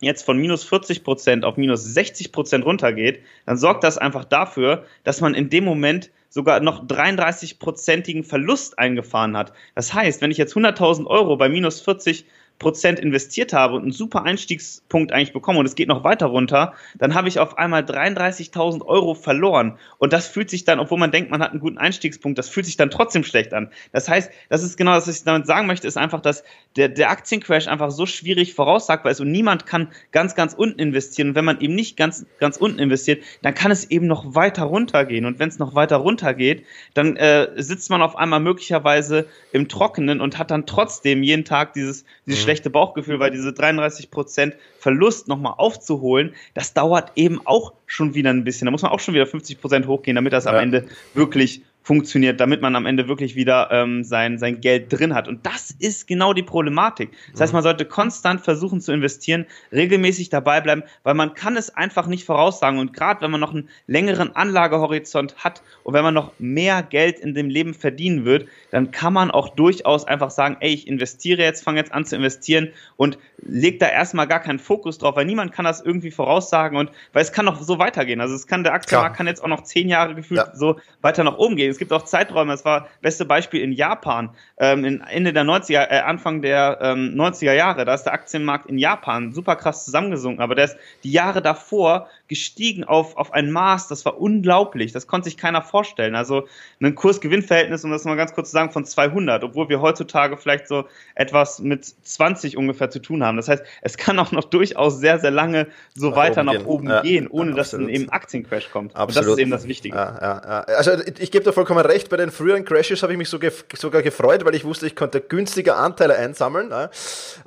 jetzt 0.00 0.22
von 0.22 0.38
minus 0.38 0.64
40 0.64 1.04
Prozent 1.04 1.44
auf 1.44 1.56
minus 1.56 1.84
60 1.84 2.32
Prozent 2.32 2.64
runtergeht, 2.64 3.20
dann 3.46 3.56
sorgt 3.56 3.84
das 3.84 3.98
einfach 3.98 4.24
dafür, 4.24 4.84
dass 5.04 5.20
man 5.20 5.34
in 5.34 5.48
dem 5.48 5.64
Moment 5.64 6.10
sogar 6.28 6.60
noch 6.60 6.84
33-prozentigen 6.86 8.24
Verlust 8.24 8.78
eingefahren 8.78 9.36
hat. 9.36 9.52
Das 9.74 9.94
heißt, 9.94 10.20
wenn 10.20 10.30
ich 10.30 10.38
jetzt 10.38 10.54
100.000 10.54 11.06
Euro 11.06 11.36
bei 11.36 11.48
minus 11.48 11.80
40 11.80 12.26
Prozent 12.58 12.98
investiert 12.98 13.52
habe 13.52 13.74
und 13.74 13.82
einen 13.82 13.92
super 13.92 14.24
Einstiegspunkt 14.24 15.12
eigentlich 15.12 15.32
bekomme 15.32 15.58
und 15.58 15.66
es 15.66 15.74
geht 15.74 15.88
noch 15.88 16.04
weiter 16.04 16.26
runter, 16.26 16.72
dann 16.98 17.14
habe 17.14 17.28
ich 17.28 17.38
auf 17.38 17.58
einmal 17.58 17.82
33.000 17.82 18.82
Euro 18.84 19.14
verloren. 19.14 19.78
Und 19.98 20.12
das 20.12 20.26
fühlt 20.26 20.48
sich 20.48 20.64
dann, 20.64 20.80
obwohl 20.80 20.98
man 20.98 21.10
denkt, 21.10 21.30
man 21.30 21.42
hat 21.42 21.50
einen 21.50 21.60
guten 21.60 21.78
Einstiegspunkt, 21.78 22.38
das 22.38 22.48
fühlt 22.48 22.64
sich 22.64 22.76
dann 22.76 22.90
trotzdem 22.90 23.24
schlecht 23.24 23.52
an. 23.52 23.68
Das 23.92 24.08
heißt, 24.08 24.30
das 24.48 24.62
ist 24.62 24.76
genau 24.78 24.94
das, 24.94 25.06
was 25.06 25.18
ich 25.18 25.24
damit 25.24 25.46
sagen 25.46 25.66
möchte, 25.66 25.86
ist 25.86 25.98
einfach, 25.98 26.20
dass 26.20 26.44
der, 26.76 26.88
der 26.88 27.10
Aktiencrash 27.10 27.68
einfach 27.68 27.90
so 27.90 28.06
schwierig 28.06 28.54
voraussagbar 28.54 29.12
ist 29.12 29.20
und 29.20 29.30
niemand 29.30 29.66
kann 29.66 29.88
ganz, 30.12 30.34
ganz 30.34 30.54
unten 30.54 30.78
investieren. 30.78 31.30
Und 31.30 31.34
wenn 31.34 31.44
man 31.44 31.60
eben 31.60 31.74
nicht 31.74 31.96
ganz, 31.96 32.24
ganz 32.38 32.56
unten 32.56 32.78
investiert, 32.78 33.22
dann 33.42 33.54
kann 33.54 33.70
es 33.70 33.90
eben 33.90 34.06
noch 34.06 34.34
weiter 34.34 34.64
runtergehen. 34.64 35.26
Und 35.26 35.38
wenn 35.38 35.48
es 35.48 35.58
noch 35.58 35.74
weiter 35.74 35.96
runtergeht, 35.96 36.64
dann 36.94 37.16
äh, 37.16 37.48
sitzt 37.56 37.90
man 37.90 38.00
auf 38.00 38.16
einmal 38.16 38.40
möglicherweise 38.40 39.26
im 39.52 39.68
Trockenen 39.68 40.20
und 40.20 40.38
hat 40.38 40.50
dann 40.50 40.66
trotzdem 40.66 41.22
jeden 41.22 41.44
Tag 41.44 41.74
dieses, 41.74 42.04
dieses 42.26 42.45
schlechte 42.46 42.70
Bauchgefühl, 42.70 43.20
weil 43.20 43.30
diese 43.30 43.50
33% 43.50 44.54
Verlust 44.78 45.28
nochmal 45.28 45.54
aufzuholen, 45.56 46.34
das 46.54 46.74
dauert 46.74 47.12
eben 47.16 47.40
auch 47.44 47.72
schon 47.86 48.14
wieder 48.14 48.30
ein 48.30 48.44
bisschen. 48.44 48.66
Da 48.66 48.70
muss 48.70 48.82
man 48.82 48.92
auch 48.92 49.00
schon 49.00 49.14
wieder 49.14 49.24
50% 49.24 49.86
hochgehen, 49.86 50.14
damit 50.14 50.32
das 50.32 50.44
ja. 50.44 50.52
am 50.52 50.56
Ende 50.58 50.86
wirklich 51.14 51.62
funktioniert, 51.86 52.40
damit 52.40 52.62
man 52.62 52.74
am 52.74 52.84
Ende 52.84 53.06
wirklich 53.06 53.36
wieder 53.36 53.68
ähm, 53.70 54.02
sein, 54.02 54.38
sein 54.38 54.60
Geld 54.60 54.92
drin 54.92 55.14
hat. 55.14 55.28
Und 55.28 55.46
das 55.46 55.70
ist 55.70 56.08
genau 56.08 56.32
die 56.32 56.42
Problematik. 56.42 57.12
Das 57.30 57.42
heißt, 57.42 57.52
man 57.52 57.62
sollte 57.62 57.84
konstant 57.84 58.40
versuchen 58.40 58.80
zu 58.80 58.90
investieren, 58.90 59.46
regelmäßig 59.70 60.28
dabei 60.28 60.60
bleiben, 60.60 60.82
weil 61.04 61.14
man 61.14 61.34
kann 61.34 61.56
es 61.56 61.70
einfach 61.70 62.08
nicht 62.08 62.24
voraussagen. 62.24 62.80
Und 62.80 62.92
gerade 62.92 63.20
wenn 63.20 63.30
man 63.30 63.40
noch 63.40 63.54
einen 63.54 63.68
längeren 63.86 64.34
Anlagehorizont 64.34 65.36
hat 65.36 65.62
und 65.84 65.94
wenn 65.94 66.02
man 66.02 66.12
noch 66.12 66.32
mehr 66.40 66.82
Geld 66.82 67.20
in 67.20 67.34
dem 67.34 67.48
Leben 67.48 67.72
verdienen 67.72 68.24
wird, 68.24 68.48
dann 68.72 68.90
kann 68.90 69.12
man 69.12 69.30
auch 69.30 69.50
durchaus 69.50 70.08
einfach 70.08 70.30
sagen, 70.30 70.56
ey, 70.58 70.74
ich 70.74 70.88
investiere 70.88 71.44
jetzt, 71.44 71.62
fange 71.62 71.78
jetzt 71.78 71.92
an 71.92 72.04
zu 72.04 72.16
investieren 72.16 72.70
und 72.96 73.16
leg 73.38 73.78
da 73.78 73.86
erstmal 73.86 74.26
gar 74.26 74.40
keinen 74.40 74.58
Fokus 74.58 74.98
drauf, 74.98 75.14
weil 75.14 75.24
niemand 75.24 75.52
kann 75.52 75.64
das 75.64 75.82
irgendwie 75.82 76.10
voraussagen 76.10 76.76
und 76.76 76.90
weil 77.12 77.22
es 77.22 77.30
kann 77.30 77.44
noch 77.44 77.62
so 77.62 77.78
weitergehen. 77.78 78.20
Also 78.20 78.34
es 78.34 78.48
kann 78.48 78.64
der 78.64 78.74
Aktienmarkt 78.74 79.16
kann 79.16 79.28
jetzt 79.28 79.44
auch 79.44 79.48
noch 79.48 79.62
zehn 79.62 79.88
Jahre 79.88 80.16
gefühlt 80.16 80.40
ja. 80.40 80.56
so 80.56 80.80
weiter 81.00 81.22
nach 81.22 81.38
oben 81.38 81.54
gehen 81.54 81.75
es 81.76 81.78
gibt 81.78 81.92
auch 81.92 82.04
Zeiträume, 82.04 82.54
es 82.54 82.64
war 82.64 82.88
beste 83.02 83.26
Beispiel 83.26 83.60
in 83.60 83.70
Japan, 83.70 84.30
ähm, 84.56 85.02
Ende 85.06 85.34
der 85.34 85.44
90er, 85.44 85.90
äh, 85.90 86.00
Anfang 86.00 86.40
der 86.40 86.78
ähm, 86.80 87.14
90er 87.14 87.52
Jahre, 87.52 87.84
da 87.84 87.92
ist 87.92 88.04
der 88.04 88.14
Aktienmarkt 88.14 88.66
in 88.66 88.78
Japan 88.78 89.32
super 89.32 89.56
krass 89.56 89.84
zusammengesunken, 89.84 90.42
aber 90.42 90.54
der 90.54 90.64
ist 90.64 90.76
die 91.04 91.12
Jahre 91.12 91.42
davor 91.42 92.08
gestiegen 92.28 92.84
auf, 92.84 93.16
auf 93.16 93.32
ein 93.32 93.50
Maß, 93.50 93.88
das 93.88 94.04
war 94.04 94.20
unglaublich, 94.20 94.92
das 94.92 95.06
konnte 95.06 95.28
sich 95.28 95.36
keiner 95.36 95.62
vorstellen. 95.62 96.14
Also 96.14 96.46
ein 96.80 96.94
Kurs-Gewinn-Verhältnis, 96.94 97.84
um 97.84 97.90
das 97.90 98.04
mal 98.04 98.16
ganz 98.16 98.34
kurz 98.34 98.50
zu 98.50 98.54
sagen, 98.54 98.72
von 98.72 98.84
200, 98.84 99.44
obwohl 99.44 99.68
wir 99.68 99.80
heutzutage 99.80 100.36
vielleicht 100.36 100.68
so 100.68 100.84
etwas 101.14 101.60
mit 101.60 101.84
20 101.84 102.56
ungefähr 102.56 102.90
zu 102.90 103.00
tun 103.00 103.24
haben. 103.24 103.36
Das 103.36 103.48
heißt, 103.48 103.62
es 103.82 103.96
kann 103.96 104.18
auch 104.18 104.32
noch 104.32 104.44
durchaus 104.44 104.98
sehr, 104.98 105.18
sehr 105.18 105.30
lange 105.30 105.68
so 105.94 106.10
nach 106.10 106.16
weiter 106.16 106.40
oben 106.40 106.46
nach 106.46 106.52
gehen. 106.52 106.66
oben 106.66 106.88
ja, 106.88 107.02
gehen, 107.02 107.28
ohne 107.28 107.50
ja, 107.50 107.56
dass 107.56 107.70
dann 107.70 107.88
eben 107.88 108.08
Aktiencrash 108.10 108.70
kommt. 108.70 108.96
Absolut. 108.96 109.08
Und 109.08 109.16
das 109.16 109.26
ist 109.26 109.38
eben 109.38 109.50
das 109.50 109.66
Wichtige. 109.68 109.96
Ja, 109.96 110.64
also 110.66 110.92
ich 111.18 111.30
gebe 111.30 111.44
da 111.44 111.52
vollkommen 111.52 111.84
recht, 111.84 112.08
bei 112.08 112.16
den 112.16 112.30
früheren 112.30 112.64
Crashes 112.64 113.02
habe 113.02 113.12
ich 113.12 113.18
mich 113.18 113.28
sogar 113.28 114.02
gefreut, 114.02 114.44
weil 114.44 114.54
ich 114.54 114.64
wusste, 114.64 114.86
ich 114.86 114.96
konnte 114.96 115.20
günstiger 115.20 115.76
Anteile 115.76 116.16
einsammeln. 116.16 116.72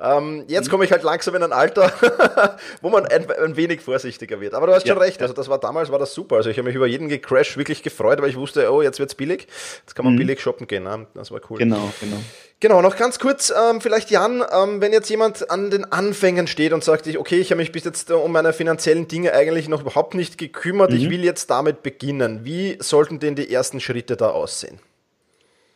Ähm, 0.00 0.44
jetzt 0.48 0.66
mhm. 0.66 0.70
komme 0.70 0.84
ich 0.84 0.92
halt 0.92 1.02
langsam 1.02 1.34
in 1.34 1.42
ein 1.42 1.52
Alter, 1.52 1.92
wo 2.82 2.90
man 2.90 3.06
ein, 3.06 3.30
ein 3.30 3.56
wenig 3.56 3.80
vorsichtiger 3.80 4.40
wird. 4.40 4.54
Aber 4.54 4.66
du 4.70 4.76
hast 4.76 4.86
ja, 4.86 4.94
schon 4.94 5.02
recht. 5.02 5.20
Also 5.22 5.34
das 5.34 5.48
war 5.48 5.58
damals 5.58 5.90
war 5.90 5.98
das 5.98 6.14
super. 6.14 6.36
Also 6.36 6.50
ich 6.50 6.56
habe 6.56 6.66
mich 6.66 6.76
über 6.76 6.86
jeden 6.86 7.08
Crash 7.20 7.56
wirklich 7.56 7.82
gefreut, 7.82 8.20
weil 8.22 8.30
ich 8.30 8.36
wusste, 8.36 8.70
oh, 8.72 8.82
jetzt 8.82 8.98
wird 8.98 9.10
es 9.10 9.14
billig. 9.14 9.46
Jetzt 9.80 9.94
kann 9.94 10.04
man 10.04 10.14
mhm. 10.14 10.18
billig 10.18 10.40
shoppen 10.40 10.66
gehen. 10.66 10.84
Ne? 10.84 11.06
Das 11.14 11.30
war 11.30 11.40
cool. 11.50 11.58
Genau, 11.58 11.92
genau. 12.00 12.16
Genau, 12.60 12.82
noch 12.82 12.96
ganz 12.96 13.18
kurz, 13.18 13.50
ähm, 13.50 13.80
vielleicht 13.80 14.10
Jan, 14.10 14.44
ähm, 14.52 14.82
wenn 14.82 14.92
jetzt 14.92 15.08
jemand 15.08 15.50
an 15.50 15.70
den 15.70 15.90
Anfängen 15.90 16.46
steht 16.46 16.74
und 16.74 16.84
sagt, 16.84 17.08
okay, 17.16 17.38
ich 17.38 17.50
habe 17.50 17.58
mich 17.58 17.72
bis 17.72 17.84
jetzt 17.84 18.10
äh, 18.10 18.12
um 18.12 18.32
meine 18.32 18.52
finanziellen 18.52 19.08
Dinge 19.08 19.32
eigentlich 19.32 19.66
noch 19.66 19.80
überhaupt 19.80 20.14
nicht 20.14 20.36
gekümmert, 20.36 20.90
mhm. 20.90 20.96
ich 20.98 21.08
will 21.08 21.24
jetzt 21.24 21.48
damit 21.48 21.82
beginnen. 21.82 22.44
Wie 22.44 22.76
sollten 22.78 23.18
denn 23.18 23.34
die 23.34 23.50
ersten 23.50 23.80
Schritte 23.80 24.14
da 24.18 24.28
aussehen? 24.28 24.78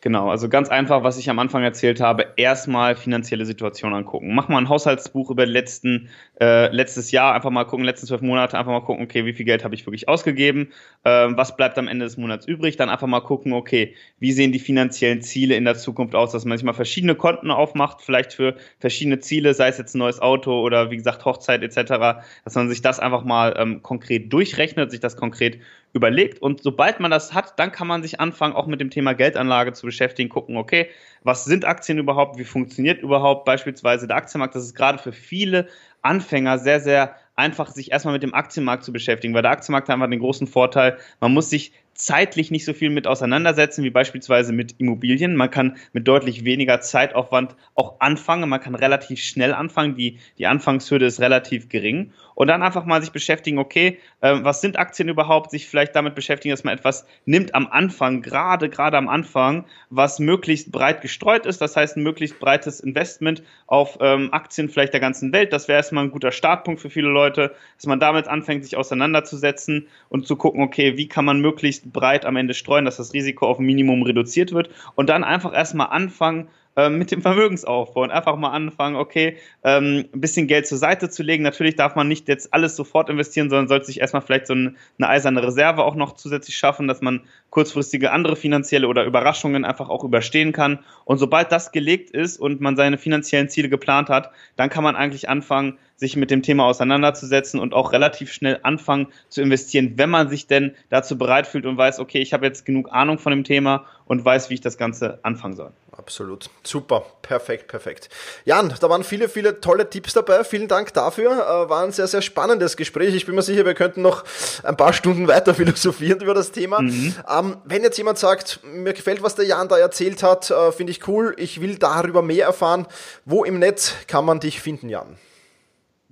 Genau, 0.04 0.28
also 0.28 0.50
ganz 0.50 0.68
einfach, 0.68 1.02
was 1.02 1.16
ich 1.16 1.30
am 1.30 1.38
Anfang 1.38 1.62
erzählt 1.62 1.98
habe, 1.98 2.26
erstmal 2.36 2.94
finanzielle 2.94 3.46
Situation 3.46 3.94
angucken. 3.94 4.34
Mach 4.34 4.48
mal 4.48 4.58
ein 4.58 4.68
Haushaltsbuch 4.68 5.30
über 5.30 5.46
letzten, 5.46 6.10
äh, 6.38 6.70
letztes 6.76 7.10
Jahr, 7.10 7.32
einfach 7.32 7.48
mal 7.48 7.64
gucken, 7.64 7.86
letzten 7.86 8.06
zwölf 8.08 8.20
Monate, 8.20 8.58
einfach 8.58 8.70
mal 8.70 8.82
gucken, 8.82 9.02
okay, 9.02 9.24
wie 9.24 9.32
viel 9.32 9.46
Geld 9.46 9.64
habe 9.64 9.74
ich 9.74 9.86
wirklich 9.86 10.06
ausgegeben, 10.06 10.68
äh, 11.04 11.28
was 11.30 11.56
bleibt 11.56 11.78
am 11.78 11.88
Ende 11.88 12.04
des 12.04 12.18
Monats 12.18 12.44
übrig, 12.44 12.76
dann 12.76 12.90
einfach 12.90 13.06
mal 13.06 13.22
gucken, 13.22 13.54
okay, 13.54 13.94
wie 14.18 14.32
sehen 14.32 14.52
die 14.52 14.58
finanziellen 14.58 15.22
Ziele 15.22 15.54
in 15.56 15.64
der 15.64 15.74
Zukunft 15.74 16.14
aus, 16.14 16.32
dass 16.32 16.44
man 16.44 16.58
sich 16.58 16.66
mal 16.66 16.74
verschiedene 16.74 17.14
Konten 17.14 17.50
aufmacht, 17.50 18.02
vielleicht 18.02 18.34
für 18.34 18.56
verschiedene 18.80 19.20
Ziele, 19.20 19.54
sei 19.54 19.68
es 19.68 19.78
jetzt 19.78 19.94
ein 19.94 20.00
neues 20.00 20.20
Auto 20.20 20.60
oder 20.60 20.90
wie 20.90 20.98
gesagt 20.98 21.24
Hochzeit 21.24 21.62
etc., 21.62 22.22
dass 22.44 22.54
man 22.54 22.68
sich 22.68 22.82
das 22.82 23.00
einfach 23.00 23.24
mal 23.24 23.54
ähm, 23.56 23.80
konkret 23.80 24.30
durchrechnet, 24.30 24.90
sich 24.90 25.00
das 25.00 25.16
konkret 25.16 25.60
überlegt. 25.94 26.42
Und 26.42 26.62
sobald 26.62 27.00
man 27.00 27.10
das 27.10 27.32
hat, 27.32 27.58
dann 27.58 27.72
kann 27.72 27.86
man 27.86 28.02
sich 28.02 28.20
anfangen, 28.20 28.54
auch 28.54 28.66
mit 28.66 28.80
dem 28.80 28.90
Thema 28.90 29.14
Geldanlage 29.14 29.72
zu 29.72 29.86
beschäftigen, 29.86 30.28
gucken, 30.28 30.56
okay, 30.56 30.90
was 31.22 31.44
sind 31.44 31.64
Aktien 31.64 31.98
überhaupt, 31.98 32.36
wie 32.38 32.44
funktioniert 32.44 33.00
überhaupt 33.00 33.44
beispielsweise 33.44 34.06
der 34.06 34.16
Aktienmarkt. 34.16 34.54
Das 34.54 34.64
ist 34.64 34.74
gerade 34.74 34.98
für 34.98 35.12
viele 35.12 35.68
Anfänger 36.02 36.58
sehr, 36.58 36.80
sehr 36.80 37.14
einfach, 37.36 37.70
sich 37.70 37.92
erstmal 37.92 38.14
mit 38.14 38.22
dem 38.22 38.34
Aktienmarkt 38.34 38.84
zu 38.84 38.92
beschäftigen, 38.92 39.34
weil 39.34 39.42
der 39.42 39.52
Aktienmarkt 39.52 39.88
hat 39.88 39.94
einfach 39.94 40.10
den 40.10 40.20
großen 40.20 40.46
Vorteil, 40.46 40.98
man 41.20 41.32
muss 41.32 41.48
sich 41.48 41.72
zeitlich 41.94 42.50
nicht 42.50 42.64
so 42.64 42.72
viel 42.72 42.90
mit 42.90 43.06
auseinandersetzen 43.06 43.84
wie 43.84 43.90
beispielsweise 43.90 44.52
mit 44.52 44.74
Immobilien. 44.78 45.36
Man 45.36 45.50
kann 45.50 45.76
mit 45.92 46.06
deutlich 46.06 46.44
weniger 46.44 46.80
Zeitaufwand 46.80 47.56
auch 47.74 48.00
anfangen. 48.00 48.48
Man 48.48 48.60
kann 48.60 48.74
relativ 48.74 49.20
schnell 49.20 49.54
anfangen. 49.54 49.96
Die, 49.96 50.18
die 50.38 50.46
Anfangshürde 50.46 51.06
ist 51.06 51.20
relativ 51.20 51.68
gering 51.68 52.12
und 52.34 52.48
dann 52.48 52.62
einfach 52.62 52.84
mal 52.84 53.00
sich 53.00 53.12
beschäftigen, 53.12 53.58
okay, 53.58 53.98
äh, 54.20 54.38
was 54.42 54.60
sind 54.60 54.78
Aktien 54.78 55.08
überhaupt, 55.08 55.50
sich 55.50 55.68
vielleicht 55.68 55.94
damit 55.94 56.14
beschäftigen, 56.14 56.52
dass 56.52 56.64
man 56.64 56.74
etwas 56.74 57.06
nimmt 57.24 57.54
am 57.54 57.66
Anfang, 57.68 58.22
gerade, 58.22 58.68
gerade 58.68 58.96
am 58.96 59.08
Anfang, 59.08 59.64
was 59.90 60.18
möglichst 60.18 60.72
breit 60.72 61.00
gestreut 61.00 61.46
ist, 61.46 61.60
das 61.60 61.76
heißt 61.76 61.96
ein 61.96 62.02
möglichst 62.02 62.38
breites 62.38 62.80
Investment 62.80 63.42
auf 63.66 63.98
ähm, 64.00 64.32
Aktien 64.32 64.68
vielleicht 64.68 64.92
der 64.92 65.00
ganzen 65.00 65.32
Welt, 65.32 65.52
das 65.52 65.68
wäre 65.68 65.76
erstmal 65.76 66.04
ein 66.04 66.10
guter 66.10 66.32
Startpunkt 66.32 66.80
für 66.80 66.90
viele 66.90 67.08
Leute, 67.08 67.54
dass 67.76 67.86
man 67.86 68.00
damit 68.00 68.28
anfängt, 68.28 68.64
sich 68.64 68.76
auseinanderzusetzen 68.76 69.88
und 70.08 70.26
zu 70.26 70.36
gucken, 70.36 70.62
okay, 70.62 70.96
wie 70.96 71.08
kann 71.08 71.24
man 71.24 71.40
möglichst 71.40 71.83
möglichst 71.84 71.92
breit 71.92 72.24
am 72.24 72.36
Ende 72.36 72.54
streuen, 72.54 72.84
dass 72.84 72.96
das 72.96 73.12
Risiko 73.12 73.46
auf 73.46 73.58
ein 73.58 73.66
Minimum 73.66 74.02
reduziert 74.02 74.52
wird 74.52 74.70
und 74.94 75.08
dann 75.08 75.24
einfach 75.24 75.54
erstmal 75.54 75.88
anfangen, 75.88 76.48
ähm, 76.76 76.98
mit 76.98 77.12
dem 77.12 77.22
Vermögensaufbau 77.22 78.02
und 78.02 78.10
einfach 78.10 78.36
mal 78.36 78.50
anfangen, 78.50 78.96
okay, 78.96 79.36
ähm, 79.62 80.06
ein 80.12 80.20
bisschen 80.20 80.48
Geld 80.48 80.66
zur 80.66 80.76
Seite 80.76 81.08
zu 81.08 81.22
legen. 81.22 81.44
Natürlich 81.44 81.76
darf 81.76 81.94
man 81.94 82.08
nicht 82.08 82.26
jetzt 82.26 82.52
alles 82.52 82.74
sofort 82.74 83.08
investieren, 83.10 83.48
sondern 83.48 83.68
sollte 83.68 83.86
sich 83.86 84.00
erstmal 84.00 84.22
vielleicht 84.22 84.48
so 84.48 84.54
eine 84.54 84.74
eiserne 84.98 85.40
Reserve 85.40 85.84
auch 85.84 85.94
noch 85.94 86.16
zusätzlich 86.16 86.56
schaffen, 86.56 86.88
dass 86.88 87.00
man 87.00 87.20
kurzfristige 87.50 88.10
andere 88.10 88.34
finanzielle 88.34 88.88
oder 88.88 89.04
Überraschungen 89.04 89.64
einfach 89.64 89.88
auch 89.88 90.02
überstehen 90.02 90.50
kann. 90.50 90.80
Und 91.04 91.18
sobald 91.18 91.52
das 91.52 91.70
gelegt 91.70 92.10
ist 92.10 92.38
und 92.38 92.60
man 92.60 92.74
seine 92.74 92.98
finanziellen 92.98 93.48
Ziele 93.48 93.68
geplant 93.68 94.08
hat, 94.08 94.32
dann 94.56 94.68
kann 94.68 94.82
man 94.82 94.96
eigentlich 94.96 95.28
anfangen, 95.28 95.78
sich 95.96 96.16
mit 96.16 96.30
dem 96.30 96.42
Thema 96.42 96.66
auseinanderzusetzen 96.66 97.60
und 97.60 97.72
auch 97.72 97.92
relativ 97.92 98.32
schnell 98.32 98.60
anfangen 98.62 99.08
zu 99.28 99.42
investieren, 99.42 99.94
wenn 99.96 100.10
man 100.10 100.28
sich 100.28 100.46
denn 100.46 100.74
dazu 100.90 101.16
bereit 101.16 101.46
fühlt 101.46 101.66
und 101.66 101.76
weiß, 101.76 102.00
okay, 102.00 102.20
ich 102.20 102.32
habe 102.32 102.46
jetzt 102.46 102.66
genug 102.66 102.92
Ahnung 102.92 103.18
von 103.18 103.30
dem 103.30 103.44
Thema 103.44 103.86
und 104.06 104.24
weiß, 104.24 104.50
wie 104.50 104.54
ich 104.54 104.60
das 104.60 104.76
Ganze 104.76 105.18
anfangen 105.22 105.54
soll. 105.54 105.72
Absolut. 105.96 106.50
Super. 106.64 107.04
Perfekt, 107.22 107.68
perfekt. 107.68 108.08
Jan, 108.44 108.74
da 108.80 108.90
waren 108.90 109.04
viele, 109.04 109.28
viele 109.28 109.60
tolle 109.60 109.88
Tipps 109.88 110.12
dabei. 110.12 110.44
Vielen 110.44 110.68
Dank 110.68 110.92
dafür. 110.92 111.32
Äh, 111.32 111.70
war 111.70 111.84
ein 111.84 111.92
sehr, 111.92 112.06
sehr 112.06 112.20
spannendes 112.20 112.76
Gespräch. 112.76 113.14
Ich 113.14 113.26
bin 113.26 113.34
mir 113.34 113.42
sicher, 113.42 113.64
wir 113.64 113.74
könnten 113.74 114.02
noch 114.02 114.24
ein 114.64 114.76
paar 114.76 114.92
Stunden 114.92 115.28
weiter 115.28 115.54
philosophieren 115.54 116.20
über 116.20 116.34
das 116.34 116.52
Thema. 116.52 116.82
Mhm. 116.82 117.14
Ähm, 117.30 117.56
wenn 117.64 117.82
jetzt 117.82 117.96
jemand 117.96 118.18
sagt, 118.18 118.60
mir 118.64 118.92
gefällt, 118.92 119.22
was 119.22 119.36
der 119.36 119.46
Jan 119.46 119.68
da 119.68 119.78
erzählt 119.78 120.22
hat, 120.22 120.50
äh, 120.50 120.72
finde 120.72 120.90
ich 120.90 121.06
cool, 121.08 121.34
ich 121.38 121.60
will 121.60 121.76
darüber 121.76 122.22
mehr 122.22 122.46
erfahren, 122.46 122.86
wo 123.24 123.44
im 123.44 123.58
Netz 123.58 123.94
kann 124.08 124.24
man 124.24 124.40
dich 124.40 124.60
finden, 124.60 124.88
Jan? 124.88 125.16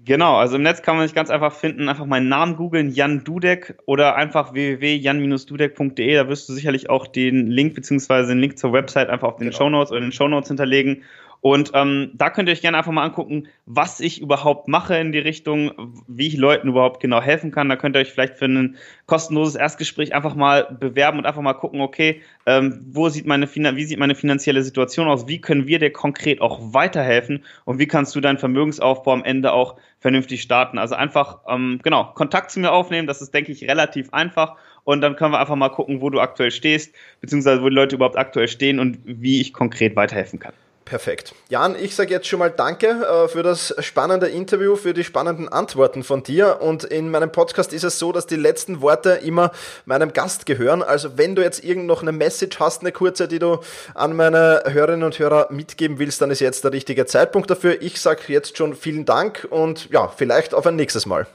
Genau, 0.04 0.36
also 0.36 0.56
im 0.56 0.62
Netz 0.62 0.82
kann 0.82 0.96
man 0.96 1.06
sich 1.06 1.14
ganz 1.14 1.30
einfach 1.30 1.52
finden, 1.52 1.88
einfach 1.88 2.06
meinen 2.06 2.28
Namen 2.28 2.56
googeln, 2.56 2.90
Jan 2.90 3.22
Dudek 3.22 3.76
oder 3.86 4.16
einfach 4.16 4.52
www.jan-dudek.de, 4.52 6.14
da 6.14 6.28
wirst 6.28 6.48
du 6.48 6.54
sicherlich 6.54 6.90
auch 6.90 7.06
den 7.06 7.46
Link 7.46 7.74
beziehungsweise 7.74 8.30
den 8.30 8.40
Link 8.40 8.58
zur 8.58 8.72
Website 8.72 9.10
einfach 9.10 9.28
auf 9.28 9.36
den 9.36 9.48
genau. 9.48 9.58
Shownotes 9.58 9.92
oder 9.92 9.98
in 9.98 10.06
den 10.06 10.12
Shownotes 10.12 10.48
hinterlegen 10.48 11.04
und 11.42 11.72
ähm, 11.74 12.12
da 12.14 12.31
könnt 12.31 12.48
ihr 12.48 12.52
euch 12.52 12.61
gerne 12.61 12.78
einfach 12.78 12.92
mal 12.92 13.02
angucken, 13.02 13.48
was 13.66 13.98
ich 13.98 14.20
überhaupt 14.20 14.68
mache 14.68 14.96
in 14.96 15.11
die 15.11 15.18
Richtung, 15.18 15.72
wie 16.07 16.28
ich 16.28 16.37
Leuten 16.37 16.68
überhaupt 16.68 17.00
genau 17.00 17.20
helfen 17.20 17.50
kann. 17.50 17.68
Da 17.68 17.74
könnt 17.74 17.96
ihr 17.96 17.98
euch 17.98 18.12
vielleicht 18.12 18.38
für 18.38 18.44
ein 18.44 18.76
kostenloses 19.07 19.57
Erstgespräch 19.57 20.14
einfach 20.14 20.37
mal 20.37 20.68
bewerben 20.78 21.18
und 21.18 21.26
einfach 21.26 21.42
mal 21.42 21.55
gucken, 21.55 21.81
okay, 21.81 22.22
ähm, 22.46 22.87
wo 22.92 23.09
sieht 23.09 23.26
meine, 23.26 23.52
wie 23.52 23.85
sieht 23.85 23.98
meine 23.98 24.14
finanzielle 24.14 24.62
Situation 24.62 25.09
aus? 25.09 25.26
Wie 25.26 25.40
können 25.40 25.66
wir 25.66 25.81
dir 25.81 25.92
konkret 25.92 26.40
auch 26.40 26.61
weiterhelfen? 26.72 27.44
Und 27.64 27.81
wie 27.81 27.88
kannst 27.88 28.14
du 28.14 28.20
deinen 28.20 28.38
Vermögensaufbau 28.38 29.12
am 29.12 29.24
Ende 29.24 29.52
auch 29.52 29.74
vernünftig 29.98 30.42
starten? 30.42 30.78
Also 30.78 30.94
einfach, 30.94 31.40
ähm, 31.48 31.81
genau, 31.83 32.05
Kontakt 32.14 32.52
zu 32.52 32.61
mir 32.61 32.70
aufnehmen. 32.70 33.09
Das 33.09 33.20
ist, 33.20 33.35
denke 33.35 33.50
ich, 33.50 33.68
relativ 33.68 34.12
einfach. 34.12 34.55
Und 34.85 35.00
dann 35.00 35.16
können 35.16 35.33
wir 35.33 35.40
einfach 35.40 35.57
mal 35.57 35.70
gucken, 35.70 36.02
wo 36.02 36.09
du 36.09 36.20
aktuell 36.20 36.52
stehst, 36.52 36.94
beziehungsweise 37.20 37.62
wo 37.62 37.68
die 37.68 37.74
Leute 37.74 37.96
überhaupt 37.96 38.16
aktuell 38.16 38.46
stehen 38.46 38.78
und 38.78 38.98
wie 39.05 39.40
ich 39.40 39.52
konkret 39.52 39.96
weiterhelfen 39.96 40.38
kann. 40.38 40.52
Perfekt. 40.92 41.35
Jan, 41.48 41.74
ich 41.74 41.96
sage 41.96 42.11
jetzt 42.11 42.26
schon 42.26 42.38
mal 42.38 42.50
Danke 42.50 42.88
äh, 42.88 43.26
für 43.26 43.42
das 43.42 43.74
spannende 43.78 44.28
Interview, 44.28 44.76
für 44.76 44.92
die 44.92 45.05
spannenden 45.05 45.48
Antworten 45.48 46.02
von 46.02 46.22
dir. 46.22 46.61
Und 46.61 46.85
in 46.85 47.09
meinem 47.09 47.33
Podcast 47.33 47.72
ist 47.72 47.83
es 47.83 47.98
so, 47.98 48.12
dass 48.12 48.26
die 48.26 48.37
letzten 48.37 48.83
Worte 48.83 49.12
immer 49.12 49.52
meinem 49.87 50.12
Gast 50.12 50.44
gehören. 50.44 50.83
Also 50.83 51.16
wenn 51.16 51.35
du 51.35 51.40
jetzt 51.40 51.64
irgend 51.64 51.87
noch 51.87 52.02
eine 52.02 52.12
Message 52.12 52.61
hast, 52.61 52.83
eine 52.83 52.92
kurze, 52.92 53.26
die 53.26 53.38
du 53.38 53.61
an 53.94 54.14
meine 54.14 54.64
Hörerinnen 54.66 55.05
und 55.05 55.18
Hörer 55.18 55.46
mitgeben 55.48 55.98
willst, 55.98 56.20
dann 56.20 56.31
ist 56.31 56.40
jetzt 56.40 56.62
der 56.62 56.74
richtige 56.74 57.07
Zeitpunkt 57.07 57.48
dafür. 57.48 57.81
Ich 57.81 57.98
sage 57.98 58.24
jetzt 58.26 58.59
schon 58.59 58.74
vielen 58.76 59.07
Dank 59.07 59.46
und 59.48 59.88
ja, 59.88 60.09
vielleicht 60.09 60.52
auf 60.52 60.66
ein 60.66 60.76
nächstes 60.76 61.07
Mal. 61.07 61.26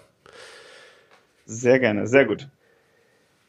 Sehr 1.47 1.79
gerne, 1.79 2.05
sehr 2.05 2.25
gut. 2.25 2.47